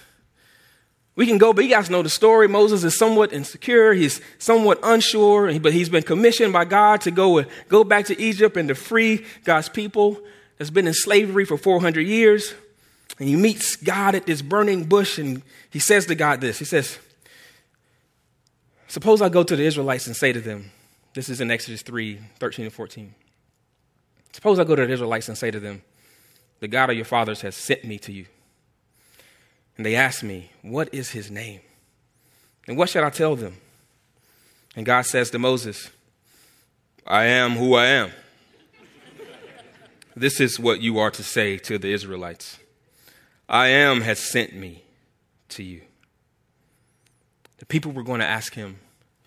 We 1.15 1.25
can 1.25 1.38
go, 1.38 1.53
but 1.53 1.63
you 1.63 1.69
guys 1.69 1.89
know 1.89 2.01
the 2.01 2.10
story. 2.10 2.49
Moses 2.49 2.84
is 2.84 2.97
somewhat 2.97 3.31
insecure. 3.31 3.93
He's 3.93 4.19
somewhat 4.38 4.79
unsure, 4.84 5.58
but 5.60 5.71
he's 5.71 5.88
been 5.88 6.03
commissioned 6.03 6.51
by 6.51 6.65
God 6.65 6.99
to 7.01 7.12
go, 7.12 7.45
go 7.69 7.86
back 7.86 8.08
to 8.08 8.21
Egypt 8.21 8.58
and 8.58 8.67
to 8.67 8.75
free 8.75 9.25
God's 9.45 9.69
people 9.69 10.19
that's 10.58 10.69
been 10.69 10.88
in 10.88 10.93
slavery 10.93 11.45
for 11.45 11.58
400 11.58 12.01
years. 12.01 12.53
And 13.19 13.30
he 13.30 13.36
meets 13.36 13.75
God 13.75 14.15
at 14.15 14.25
this 14.25 14.41
burning 14.41 14.86
bush 14.86 15.17
and 15.17 15.41
he 15.69 15.80
says 15.80 16.06
to 16.08 16.15
God 16.15 16.41
this 16.41 16.60
He 16.60 16.65
says, 16.65 16.97
Suppose 18.88 19.21
I 19.21 19.30
go 19.30 19.43
to 19.43 19.56
the 19.56 19.63
Israelites 19.63 20.08
and 20.08 20.15
say 20.15 20.32
to 20.32 20.39
them, 20.39 20.71
this 21.15 21.30
is 21.30 21.39
in 21.39 21.49
Exodus 21.49 21.82
3 21.82 22.19
13 22.39 22.65
and 22.65 22.73
14. 22.73 23.15
Suppose 24.34 24.60
I 24.60 24.65
go 24.65 24.75
to 24.75 24.86
the 24.86 24.91
Israelites 24.91 25.30
and 25.30 25.38
say 25.38 25.49
to 25.49 25.62
them, 25.62 25.82
The 26.60 26.67
God 26.67 26.89
of 26.89 26.97
your 26.97 27.06
fathers 27.06 27.41
has 27.41 27.56
sent 27.56 27.86
me 27.86 27.97
to 27.99 28.12
you. 28.12 28.25
And 29.78 29.86
they 29.86 29.95
ask 29.95 30.23
me, 30.23 30.51
What 30.62 30.93
is 30.93 31.12
his 31.12 31.32
name? 31.32 31.62
And 32.67 32.78
what 32.78 32.89
shall 32.89 33.06
I 33.06 33.10
tell 33.12 33.38
them? 33.38 33.56
And 34.75 34.86
God 34.86 35.06
says 35.06 35.32
to 35.32 35.39
Moses, 35.39 35.89
I 37.08 37.25
am 37.25 37.51
who 37.51 37.75
I 37.75 37.86
am. 37.86 38.12
this 40.17 40.41
is 40.41 40.60
what 40.60 40.82
you 40.82 40.99
are 40.99 41.12
to 41.12 41.23
say 41.23 41.58
to 41.60 41.78
the 41.78 41.93
Israelites. 41.93 42.60
I 43.47 43.67
am 43.67 44.01
has 44.01 44.19
sent 44.19 44.55
me 44.55 44.84
to 45.49 45.63
you. 45.63 45.81
The 47.58 47.65
people 47.65 47.91
were 47.91 48.03
going 48.03 48.19
to 48.19 48.25
ask 48.25 48.53
him, 48.53 48.79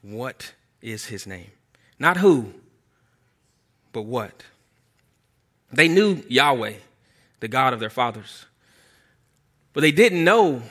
What 0.03 0.53
is 0.83 1.07
his 1.07 1.27
name? 1.27 1.51
Not 1.99 2.17
who, 2.17 2.53
but 3.93 4.03
what. 4.03 4.45
They 5.73 5.89
knew 5.89 6.23
Yahweh, 6.29 6.75
the 7.41 7.49
God 7.49 7.73
of 7.73 7.81
their 7.81 7.91
fathers, 7.91 8.47
but 9.73 9.83
they 9.83 9.93
didn't 9.93 10.25
know 10.25 10.63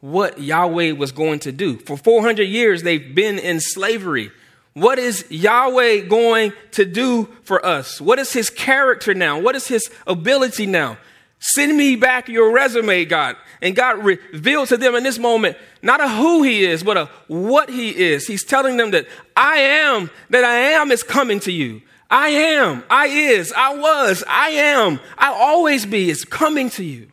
what 0.00 0.40
Yahweh 0.40 0.92
was 0.92 1.12
going 1.12 1.38
to 1.40 1.52
do. 1.52 1.78
For 1.78 1.96
400 1.96 2.42
years, 2.42 2.82
they've 2.82 3.14
been 3.14 3.38
in 3.38 3.60
slavery. 3.60 4.32
What 4.74 4.98
is 4.98 5.24
Yahweh 5.30 6.06
going 6.06 6.52
to 6.72 6.84
do 6.84 7.28
for 7.44 7.64
us? 7.64 8.00
What 8.00 8.18
is 8.18 8.32
his 8.32 8.50
character 8.50 9.14
now? 9.14 9.38
What 9.38 9.54
is 9.54 9.68
his 9.68 9.88
ability 10.06 10.66
now? 10.66 10.98
Send 11.44 11.76
me 11.76 11.96
back 11.96 12.28
your 12.28 12.52
resume, 12.52 13.04
God. 13.04 13.34
And 13.60 13.74
God 13.74 14.04
revealed 14.04 14.68
to 14.68 14.76
them 14.76 14.94
in 14.94 15.02
this 15.02 15.18
moment 15.18 15.56
not 15.82 16.00
a 16.00 16.08
who 16.08 16.44
he 16.44 16.64
is, 16.64 16.84
but 16.84 16.96
a 16.96 17.06
what 17.26 17.68
he 17.68 17.90
is. 17.90 18.28
He's 18.28 18.44
telling 18.44 18.76
them 18.76 18.92
that 18.92 19.08
I 19.36 19.58
am, 19.58 20.08
that 20.30 20.44
I 20.44 20.54
am 20.54 20.92
is 20.92 21.02
coming 21.02 21.40
to 21.40 21.50
you. 21.50 21.82
I 22.08 22.28
am, 22.28 22.84
I 22.88 23.06
is, 23.06 23.52
I 23.56 23.74
was, 23.74 24.22
I 24.28 24.50
am, 24.50 25.00
I 25.18 25.32
always 25.32 25.84
be 25.84 26.10
is 26.10 26.24
coming 26.24 26.70
to 26.70 26.84
you. 26.84 27.08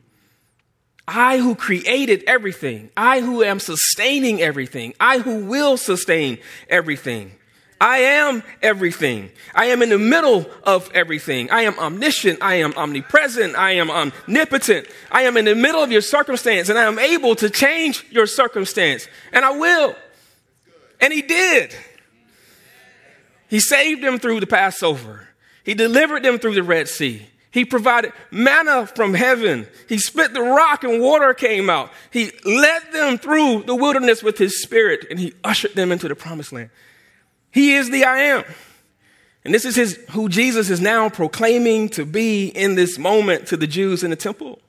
I 1.08 1.40
who 1.40 1.56
created 1.56 2.24
everything, 2.28 2.92
I 2.96 3.22
who 3.22 3.42
am 3.42 3.60
sustaining 3.60 4.42
everything, 4.44 4.94
I 5.00 5.20
who 5.20 5.46
will 5.46 5.76
sustain 5.76 6.38
everything. 6.68 7.32
I 7.82 8.00
am 8.00 8.44
everything. 8.62 9.32
I 9.56 9.68
am 9.68 9.82
in 9.82 9.90
the 9.90 9.98
middle 9.98 10.50
of 10.64 10.92
everything. 10.94 11.50
I 11.50 11.62
am 11.62 11.80
omniscient. 11.80 12.42
I 12.42 12.56
am 12.56 12.74
omnipresent. 12.74 13.56
I 13.56 13.72
am 13.74 13.90
omnipotent. 13.90 14.88
I 15.10 15.22
am 15.24 15.38
in 15.38 15.46
the 15.46 15.56
middle 15.56 15.82
of 15.82 15.92
your 15.92 16.02
circumstance 16.02 16.68
and 16.68 16.78
I 16.78 16.84
am 16.84 17.00
able 17.00 17.36
to 17.36 17.50
change 17.50 18.06
your 18.12 18.28
circumstance. 18.28 19.08
And 19.32 19.46
I 19.46 19.52
will. 19.52 19.96
And 21.00 21.14
he 21.14 21.22
did. 21.22 21.74
He 23.48 23.62
saved 23.62 24.04
them 24.04 24.20
through 24.20 24.42
the 24.42 24.48
Passover. 24.48 25.30
He 25.64 25.74
delivered 25.74 26.24
them 26.24 26.38
through 26.38 26.56
the 26.56 26.64
Red 26.64 26.90
Sea. 26.90 27.26
He 27.52 27.64
provided 27.66 28.12
manna 28.30 28.88
from 28.88 29.14
heaven. 29.14 29.68
He 29.88 29.98
split 29.98 30.34
the 30.34 30.42
rock 30.42 30.84
and 30.84 31.02
water 31.02 31.34
came 31.34 31.70
out. 31.70 31.92
He 32.12 32.32
led 32.44 32.92
them 32.92 33.18
through 33.18 33.64
the 33.64 33.74
wilderness 33.74 34.22
with 34.22 34.38
his 34.38 34.62
spirit 34.62 35.08
and 35.10 35.18
he 35.18 35.34
ushered 35.46 35.76
them 35.76 35.94
into 35.94 36.10
the 36.10 36.16
promised 36.16 36.52
land. 36.52 36.70
He 37.52 37.76
is 37.76 37.90
the 37.90 38.06
I 38.06 38.20
am. 38.20 38.44
And 39.44 39.54
this 39.54 39.66
is 39.66 39.76
his, 39.76 40.00
who 40.12 40.30
Jesus 40.30 40.70
is 40.70 40.82
now 40.82 41.10
proclaiming 41.10 41.90
to 41.90 42.06
be 42.06 42.48
in 42.48 42.76
this 42.76 42.98
moment 42.98 43.48
to 43.48 43.58
the 43.58 43.68
Jews 43.68 44.04
in 44.04 44.10
the 44.10 44.16
temple. 44.16 44.60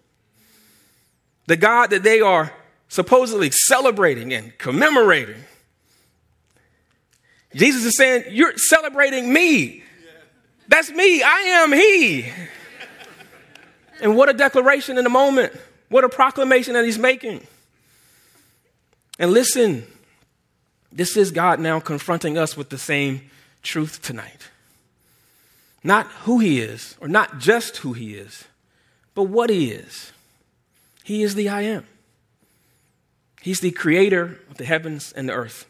The 1.47 1.57
God 1.57 1.91
that 1.91 2.03
they 2.03 2.21
are 2.21 2.53
supposedly 2.89 3.51
celebrating 3.51 4.33
and 4.33 4.57
commemorating. 4.59 5.43
Jesus 7.55 7.85
is 7.85 7.97
saying, 7.97 8.25
You're 8.31 8.57
celebrating 8.57 9.33
me. 9.33 9.83
That's 10.69 10.91
me. 10.91 11.23
I 11.23 11.41
am 11.41 11.73
He. 11.73 12.31
And 14.01 14.17
what 14.17 14.29
a 14.29 14.33
declaration 14.33 14.99
in 14.99 15.05
the 15.05 15.11
moment. 15.11 15.53
What 15.89 16.05
a 16.05 16.09
proclamation 16.09 16.75
that 16.75 16.85
he's 16.85 16.99
making. 16.99 17.47
And 19.19 19.33
listen, 19.33 19.87
this 20.93 21.17
is 21.17 21.31
God 21.31 21.61
now 21.61 21.81
confronting 21.81 22.37
us 22.37 22.57
with 22.57 22.71
the 22.71 22.79
same 22.79 23.31
truth 23.63 24.03
tonight. 24.03 24.49
Not 25.83 26.07
who 26.25 26.39
he 26.39 26.61
is, 26.61 26.97
or 27.01 27.09
not 27.09 27.39
just 27.39 27.79
who 27.79 27.93
he 27.93 28.15
is, 28.15 28.45
but 29.15 29.25
what 29.25 29.51
he 29.51 29.71
is. 29.71 30.13
He 31.05 31.23
is 31.23 31.35
the 31.35 31.49
I 31.49 31.63
am. 31.63 31.87
He's 33.41 33.61
the 33.61 33.71
creator 33.71 34.39
of 34.51 34.59
the 34.59 34.67
heavens 34.67 35.13
and 35.13 35.29
the 35.29 35.33
earth, 35.33 35.67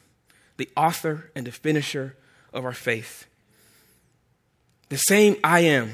the 0.57 0.69
author 0.77 1.31
and 1.37 1.47
the 1.47 1.53
finisher 1.53 2.17
of 2.53 2.65
our 2.65 2.73
faith. 2.73 3.27
The 4.89 4.97
same 4.97 5.37
I 5.45 5.61
am 5.61 5.93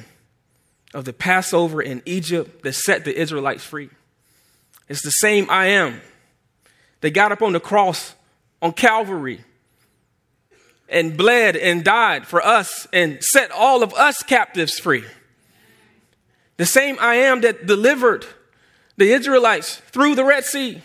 of 0.95 1.05
the 1.05 1.13
Passover 1.13 1.83
in 1.83 2.03
Egypt 2.07 2.63
that 2.63 2.73
set 2.73 3.05
the 3.05 3.15
Israelites 3.15 3.63
free. 3.63 3.91
It's 4.89 5.03
the 5.03 5.11
same 5.11 5.51
I 5.51 5.67
am. 5.67 6.01
They 7.03 7.11
got 7.11 7.31
up 7.31 7.43
on 7.43 7.53
the 7.53 7.61
cross 7.61 8.15
on 8.67 8.73
Calvary 8.73 9.41
and 10.89 11.17
bled 11.17 11.55
and 11.55 11.85
died 11.85 12.27
for 12.27 12.45
us 12.45 12.89
and 12.93 13.23
set 13.23 13.53
all 13.53 13.85
of 13.85 13.95
us 13.95 14.25
captives 14.25 14.77
free. 14.77 15.05
The 16.57 16.67
same 16.67 16.97
I 17.01 17.15
am 17.15 17.43
that 17.43 17.67
delivered 17.67 18.27
the 18.97 19.13
Israelites 19.13 19.77
through 19.77 20.17
the 20.17 20.25
Red 20.25 20.45
Sea 20.45 20.83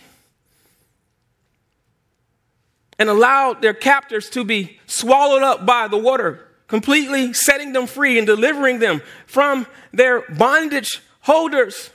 and 3.00 3.08
allowed 3.08 3.62
their 3.62 3.74
captors 3.74 4.30
to 4.30 4.44
be 4.44 4.78
swallowed 4.86 5.42
up 5.42 5.66
by 5.66 5.88
the 5.88 5.98
water 5.98 6.46
completely 6.68 7.32
setting 7.32 7.72
them 7.72 7.88
free 7.88 8.16
and 8.16 8.28
delivering 8.28 8.78
them 8.78 9.02
from 9.26 9.66
their 9.92 10.22
bondage 10.30 11.02
holders. 11.22 11.90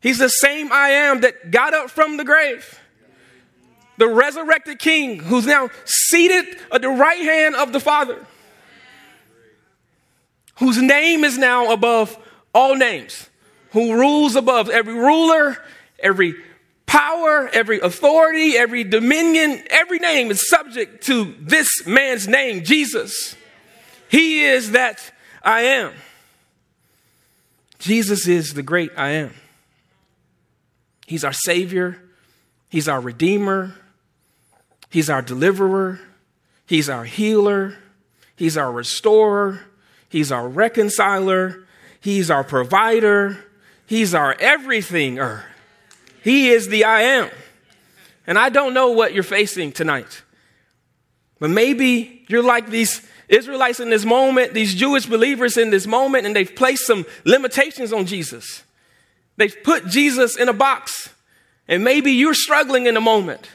He's 0.00 0.18
the 0.18 0.28
same 0.28 0.72
I 0.72 0.88
am 0.88 1.20
that 1.20 1.52
got 1.52 1.74
up 1.74 1.90
from 1.90 2.16
the 2.16 2.24
grave. 2.24 2.81
The 4.02 4.08
resurrected 4.08 4.80
king 4.80 5.20
who's 5.20 5.46
now 5.46 5.70
seated 5.84 6.58
at 6.72 6.82
the 6.82 6.88
right 6.88 7.20
hand 7.20 7.54
of 7.54 7.72
the 7.72 7.78
Father, 7.78 8.18
whose 10.56 10.82
name 10.82 11.22
is 11.22 11.38
now 11.38 11.72
above 11.72 12.18
all 12.52 12.74
names, 12.74 13.30
who 13.70 13.94
rules 13.94 14.34
above 14.34 14.68
every 14.68 14.94
ruler, 14.94 15.56
every 16.00 16.34
power, 16.84 17.48
every 17.52 17.78
authority, 17.78 18.56
every 18.56 18.82
dominion, 18.82 19.62
every 19.70 20.00
name 20.00 20.32
is 20.32 20.48
subject 20.48 21.04
to 21.04 21.36
this 21.38 21.86
man's 21.86 22.26
name, 22.26 22.64
Jesus. 22.64 23.36
He 24.08 24.42
is 24.42 24.72
that 24.72 25.12
I 25.44 25.60
am. 25.60 25.92
Jesus 27.78 28.26
is 28.26 28.54
the 28.54 28.64
great 28.64 28.90
I 28.96 29.10
am. 29.10 29.32
He's 31.06 31.22
our 31.22 31.32
Savior, 31.32 32.02
He's 32.68 32.88
our 32.88 33.00
Redeemer, 33.00 33.76
He's 34.92 35.08
our 35.08 35.22
Deliverer, 35.22 36.00
He's 36.66 36.90
our 36.90 37.04
Healer, 37.04 37.78
He's 38.36 38.58
our 38.58 38.70
Restorer, 38.70 39.60
He's 40.10 40.30
our 40.30 40.46
Reconciler, 40.46 41.66
He's 41.98 42.30
our 42.30 42.44
Provider, 42.44 43.42
He's 43.86 44.12
our 44.12 44.36
everything. 44.38 45.18
He 46.22 46.50
is 46.50 46.68
the 46.68 46.84
I 46.84 47.00
am. 47.00 47.30
And 48.26 48.38
I 48.38 48.50
don't 48.50 48.74
know 48.74 48.90
what 48.90 49.14
you're 49.14 49.22
facing 49.22 49.72
tonight, 49.72 50.22
but 51.40 51.48
maybe 51.48 52.26
you're 52.28 52.42
like 52.42 52.68
these 52.68 53.08
Israelites 53.28 53.80
in 53.80 53.88
this 53.88 54.04
moment, 54.04 54.52
these 54.52 54.74
Jewish 54.74 55.06
believers 55.06 55.56
in 55.56 55.70
this 55.70 55.86
moment, 55.86 56.26
and 56.26 56.36
they've 56.36 56.54
placed 56.54 56.86
some 56.86 57.06
limitations 57.24 57.94
on 57.94 58.04
Jesus. 58.04 58.62
They've 59.38 59.56
put 59.64 59.86
Jesus 59.86 60.36
in 60.36 60.50
a 60.50 60.52
box. 60.52 61.08
And 61.66 61.82
maybe 61.82 62.12
you're 62.12 62.34
struggling 62.34 62.84
in 62.84 62.98
a 62.98 63.00
moment. 63.00 63.48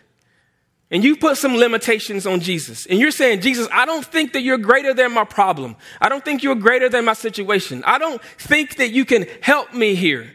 And 0.90 1.04
you 1.04 1.18
put 1.18 1.38
some 1.38 1.56
limitations 1.56 2.26
on 2.26 2.40
Jesus. 2.40 2.86
And 2.86 2.98
you're 2.98 3.12
saying, 3.12 3.42
Jesus, 3.42 3.68
I 3.74 3.86
don't 3.86 4.06
think 4.06 4.34
that 4.34 4.42
you're 4.42 4.58
greater 4.58 4.94
than 4.94 5.14
my 5.14 5.26
problem. 5.26 5.76
I 6.00 6.08
don't 6.08 6.24
think 6.24 6.44
you're 6.44 6.56
greater 6.56 6.88
than 6.88 7.06
my 7.06 7.14
situation. 7.14 7.84
I 7.86 7.98
don't 7.98 8.22
think 8.38 8.78
that 8.78 8.92
you 8.92 9.04
can 9.04 9.26
help 9.42 9.74
me 9.74 9.96
here. 9.96 10.32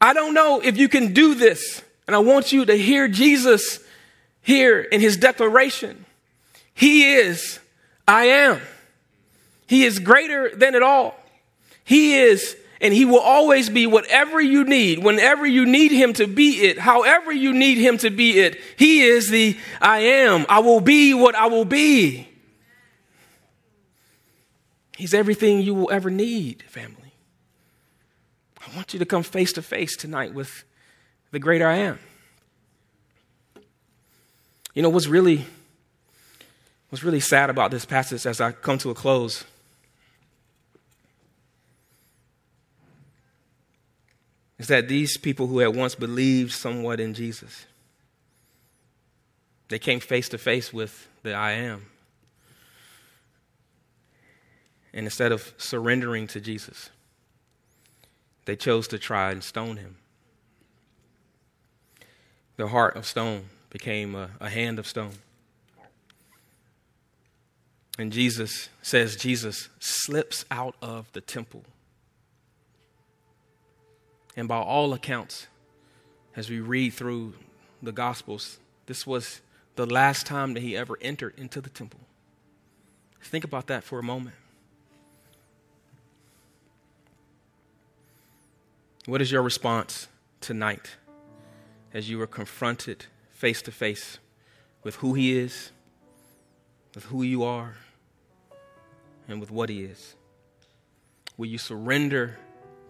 I 0.00 0.14
don't 0.14 0.32
know 0.32 0.60
if 0.60 0.78
you 0.78 0.88
can 0.88 1.12
do 1.12 1.34
this. 1.34 1.82
And 2.06 2.16
I 2.16 2.20
want 2.20 2.52
you 2.52 2.64
to 2.64 2.74
hear 2.74 3.08
Jesus 3.08 3.80
here 4.40 4.80
in 4.80 5.02
his 5.02 5.18
declaration. 5.18 6.06
He 6.72 7.12
is 7.12 7.60
I 8.08 8.24
am. 8.24 8.62
He 9.66 9.84
is 9.84 9.98
greater 9.98 10.50
than 10.56 10.74
it 10.74 10.82
all. 10.82 11.14
He 11.84 12.16
is, 12.16 12.56
and 12.80 12.94
He 12.94 13.04
will 13.04 13.20
always 13.20 13.68
be 13.68 13.86
whatever 13.86 14.40
you 14.40 14.64
need, 14.64 14.98
whenever 15.00 15.46
you 15.46 15.66
need 15.66 15.92
Him 15.92 16.12
to 16.14 16.26
be 16.26 16.66
it, 16.66 16.78
however 16.78 17.32
you 17.32 17.52
need 17.52 17.78
Him 17.78 17.98
to 17.98 18.10
be 18.10 18.40
it. 18.40 18.60
He 18.76 19.02
is 19.02 19.30
the 19.30 19.56
I 19.80 20.00
am. 20.00 20.46
I 20.48 20.60
will 20.60 20.80
be 20.80 21.14
what 21.14 21.34
I 21.34 21.46
will 21.46 21.64
be. 21.64 22.28
He's 24.96 25.14
everything 25.14 25.60
you 25.60 25.74
will 25.74 25.90
ever 25.90 26.10
need, 26.10 26.62
family. 26.64 27.14
I 28.60 28.76
want 28.76 28.92
you 28.92 28.98
to 28.98 29.06
come 29.06 29.22
face 29.22 29.52
to 29.52 29.62
face 29.62 29.96
tonight 29.96 30.34
with 30.34 30.64
the 31.30 31.38
great 31.38 31.62
I 31.62 31.76
am. 31.76 31.98
You 34.74 34.82
know 34.82 34.90
what's 34.90 35.06
really 35.06 35.46
What's 36.90 37.04
really 37.04 37.20
sad 37.20 37.50
about 37.50 37.70
this 37.70 37.84
passage 37.84 38.24
as 38.24 38.40
I 38.40 38.52
come 38.52 38.78
to 38.78 38.90
a 38.90 38.94
close 38.94 39.44
is 44.58 44.66
that 44.68 44.88
these 44.88 45.16
people 45.16 45.46
who 45.46 45.60
had 45.60 45.74
once 45.74 45.94
believed 45.94 46.52
somewhat 46.52 47.00
in 47.00 47.14
Jesus, 47.14 47.66
they 49.68 49.78
came 49.78 50.00
face 50.00 50.28
to 50.30 50.38
face 50.38 50.72
with 50.72 51.08
the 51.22 51.34
I 51.34 51.52
am. 51.52 51.86
And 54.92 55.06
instead 55.06 55.30
of 55.30 55.52
surrendering 55.58 56.26
to 56.28 56.40
Jesus, 56.40 56.90
they 58.46 58.56
chose 58.56 58.88
to 58.88 58.98
try 58.98 59.30
and 59.30 59.44
stone 59.44 59.76
him. 59.76 59.96
Their 62.56 62.68
heart 62.68 62.96
of 62.96 63.06
stone 63.06 63.44
became 63.70 64.14
a, 64.14 64.30
a 64.40 64.48
hand 64.50 64.78
of 64.78 64.86
stone. 64.86 65.12
And 67.98 68.12
Jesus 68.12 68.68
says, 68.80 69.16
Jesus 69.16 69.68
slips 69.78 70.44
out 70.50 70.74
of 70.80 71.12
the 71.12 71.20
temple. 71.20 71.64
And 74.38 74.48
by 74.48 74.56
all 74.56 74.94
accounts, 74.94 75.48
as 76.34 76.48
we 76.48 76.60
read 76.60 76.94
through 76.94 77.34
the 77.82 77.92
Gospels, 77.92 78.58
this 78.86 79.06
was 79.06 79.42
the 79.76 79.84
last 79.84 80.26
time 80.26 80.54
that 80.54 80.62
he 80.62 80.76
ever 80.76 80.96
entered 81.02 81.34
into 81.36 81.60
the 81.60 81.68
temple. 81.68 82.00
Think 83.20 83.44
about 83.44 83.66
that 83.66 83.84
for 83.84 83.98
a 83.98 84.02
moment. 84.02 84.36
What 89.04 89.20
is 89.20 89.30
your 89.30 89.42
response 89.42 90.08
tonight 90.40 90.96
as 91.92 92.08
you 92.08 92.18
are 92.22 92.26
confronted 92.26 93.04
face 93.30 93.60
to 93.62 93.72
face 93.72 94.18
with 94.82 94.94
who 94.96 95.12
he 95.12 95.36
is, 95.36 95.72
with 96.94 97.04
who 97.04 97.22
you 97.22 97.42
are? 97.42 97.74
and 99.28 99.40
with 99.40 99.50
what 99.50 99.68
He 99.68 99.84
is? 99.84 100.16
Will 101.36 101.46
you 101.46 101.58
surrender 101.58 102.38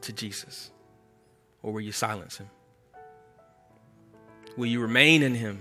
to 0.02 0.12
Jesus 0.12 0.70
or 1.68 1.72
will 1.74 1.83
you 1.83 1.92
silence 1.92 2.38
Him? 2.38 2.48
Will 4.57 4.64
you 4.64 4.81
remain 4.81 5.22
in 5.22 5.35
Him 5.35 5.61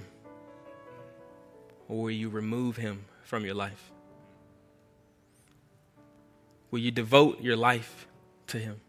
or 1.89 2.03
will 2.03 2.11
you 2.11 2.29
remove 2.29 2.77
Him 2.77 3.03
from 3.25 3.43
your 3.43 3.55
life? 3.55 3.91
Will 6.71 6.79
you 6.79 6.91
devote 6.91 7.41
your 7.41 7.57
life 7.57 8.07
to 8.47 8.57
Him? 8.57 8.79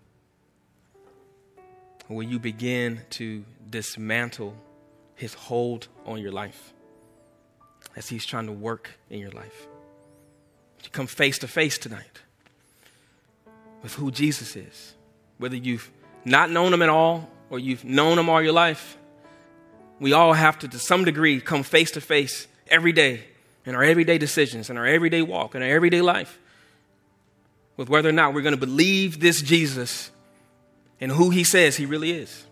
Or 2.08 2.18
will 2.18 2.22
you 2.22 2.38
begin 2.38 3.00
to 3.10 3.44
dismantle 3.68 4.54
His 5.16 5.34
hold 5.34 5.88
on 6.06 6.20
your 6.20 6.30
life 6.30 6.72
as 7.96 8.08
He's 8.08 8.24
trying 8.24 8.46
to 8.46 8.52
work 8.52 8.90
in 9.10 9.18
your 9.18 9.32
life? 9.32 9.66
to 10.84 10.90
come 10.90 11.08
face 11.08 11.38
to 11.40 11.48
face 11.48 11.76
tonight 11.76 12.20
with 13.82 13.94
who 13.94 14.12
Jesus 14.12 14.54
is 14.54 14.94
whether 15.38 15.56
you've 15.56 15.90
not 16.24 16.50
known 16.50 16.72
him 16.72 16.82
at 16.82 16.88
all 16.88 17.28
or 17.50 17.58
you've 17.58 17.84
known 17.84 18.18
him 18.18 18.28
all 18.28 18.42
your 18.42 18.52
life. 18.52 18.96
We 20.00 20.12
all 20.12 20.32
have 20.32 20.58
to, 20.60 20.68
to 20.68 20.78
some 20.78 21.04
degree, 21.04 21.40
come 21.40 21.62
face 21.62 21.90
to 21.92 22.00
face 22.00 22.46
every 22.68 22.92
day 22.92 23.24
in 23.64 23.74
our 23.74 23.82
everyday 23.82 24.18
decisions, 24.18 24.70
in 24.70 24.76
our 24.76 24.86
everyday 24.86 25.22
walk, 25.22 25.54
in 25.54 25.62
our 25.62 25.68
everyday 25.68 26.00
life 26.00 26.38
with 27.78 27.88
whether 27.88 28.08
or 28.08 28.12
not 28.12 28.34
we're 28.34 28.42
going 28.42 28.54
to 28.54 28.60
believe 28.60 29.20
this 29.20 29.40
Jesus 29.40 30.10
and 31.00 31.12
who 31.12 31.30
he 31.30 31.44
says 31.44 31.76
he 31.76 31.86
really 31.86 32.10
is. 32.10 32.44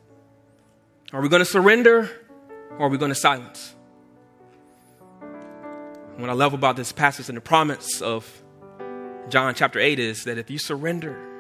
Are 1.13 1.21
we 1.21 1.29
going 1.29 1.41
to 1.41 1.45
surrender 1.45 2.09
or 2.79 2.87
are 2.87 2.89
we 2.89 2.97
going 2.97 3.11
to 3.11 3.15
silence? 3.15 3.75
What 6.17 6.31
I 6.31 6.33
love 6.33 6.55
about 6.55 6.77
this 6.77 6.93
passage 6.93 7.29
and 7.29 7.37
the 7.37 7.43
promise 7.43 8.01
of 8.01 8.43
John 9.29 9.55
chapter 9.55 9.79
8 9.79 9.99
is 9.99 10.25
that 10.25 10.39
if 10.39 10.49
you 10.49 10.59
surrender, 10.59 11.36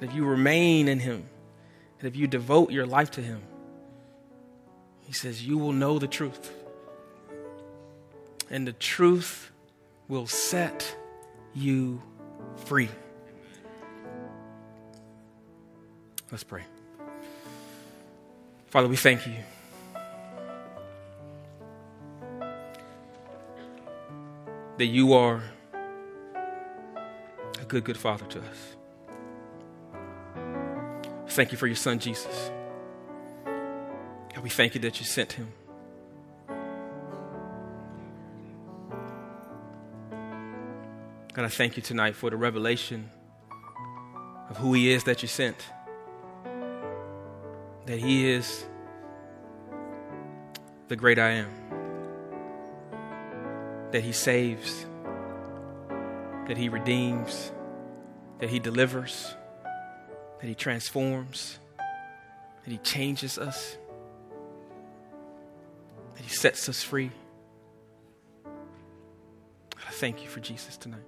if 0.00 0.14
you 0.14 0.24
remain 0.24 0.88
in 0.88 0.98
him, 0.98 1.28
and 1.98 2.08
if 2.08 2.16
you 2.16 2.26
devote 2.26 2.70
your 2.70 2.86
life 2.86 3.10
to 3.12 3.20
him, 3.20 3.42
he 5.00 5.12
says, 5.12 5.46
you 5.46 5.58
will 5.58 5.72
know 5.72 5.98
the 5.98 6.06
truth. 6.06 6.52
And 8.48 8.66
the 8.66 8.72
truth 8.72 9.50
will 10.08 10.26
set 10.26 10.96
you 11.54 12.00
free. 12.56 12.88
Let's 16.30 16.44
pray. 16.44 16.62
Father, 18.68 18.88
we 18.88 18.96
thank 18.96 19.26
you. 19.26 19.34
That 24.78 24.86
you 24.86 25.12
are 25.12 25.42
a 27.60 27.64
good, 27.66 27.84
good 27.84 27.96
father 27.96 28.24
to 28.26 28.38
us. 28.38 28.76
Thank 31.30 31.52
you 31.52 31.58
for 31.58 31.68
your 31.68 31.76
son, 31.76 32.00
Jesus. 32.00 32.50
God, 33.44 34.42
we 34.42 34.50
thank 34.50 34.74
you 34.74 34.80
that 34.80 34.98
you 34.98 35.06
sent 35.06 35.32
him. 35.32 35.52
God, 41.32 41.44
I 41.44 41.48
thank 41.48 41.76
you 41.76 41.82
tonight 41.82 42.16
for 42.16 42.30
the 42.30 42.36
revelation 42.36 43.08
of 44.48 44.56
who 44.56 44.72
He 44.72 44.90
is 44.90 45.04
that 45.04 45.22
you 45.22 45.28
sent. 45.28 45.56
That 47.86 47.98
He 48.00 48.28
is 48.28 48.66
the 50.88 50.96
great 50.96 51.20
I 51.20 51.30
am. 51.30 51.50
That 53.92 54.02
He 54.02 54.10
saves. 54.10 54.84
That 56.48 56.56
He 56.56 56.68
redeems. 56.68 57.52
That 58.40 58.50
He 58.50 58.58
delivers. 58.58 59.36
That 60.40 60.46
He 60.46 60.54
transforms. 60.54 61.58
That 61.76 62.70
He 62.70 62.78
changes 62.78 63.38
us. 63.38 63.76
That 66.16 66.22
He 66.22 66.30
sets 66.30 66.68
us 66.68 66.82
free. 66.82 67.10
I 68.46 69.92
thank 69.92 70.22
you 70.22 70.28
for 70.28 70.40
Jesus 70.40 70.76
tonight. 70.76 71.00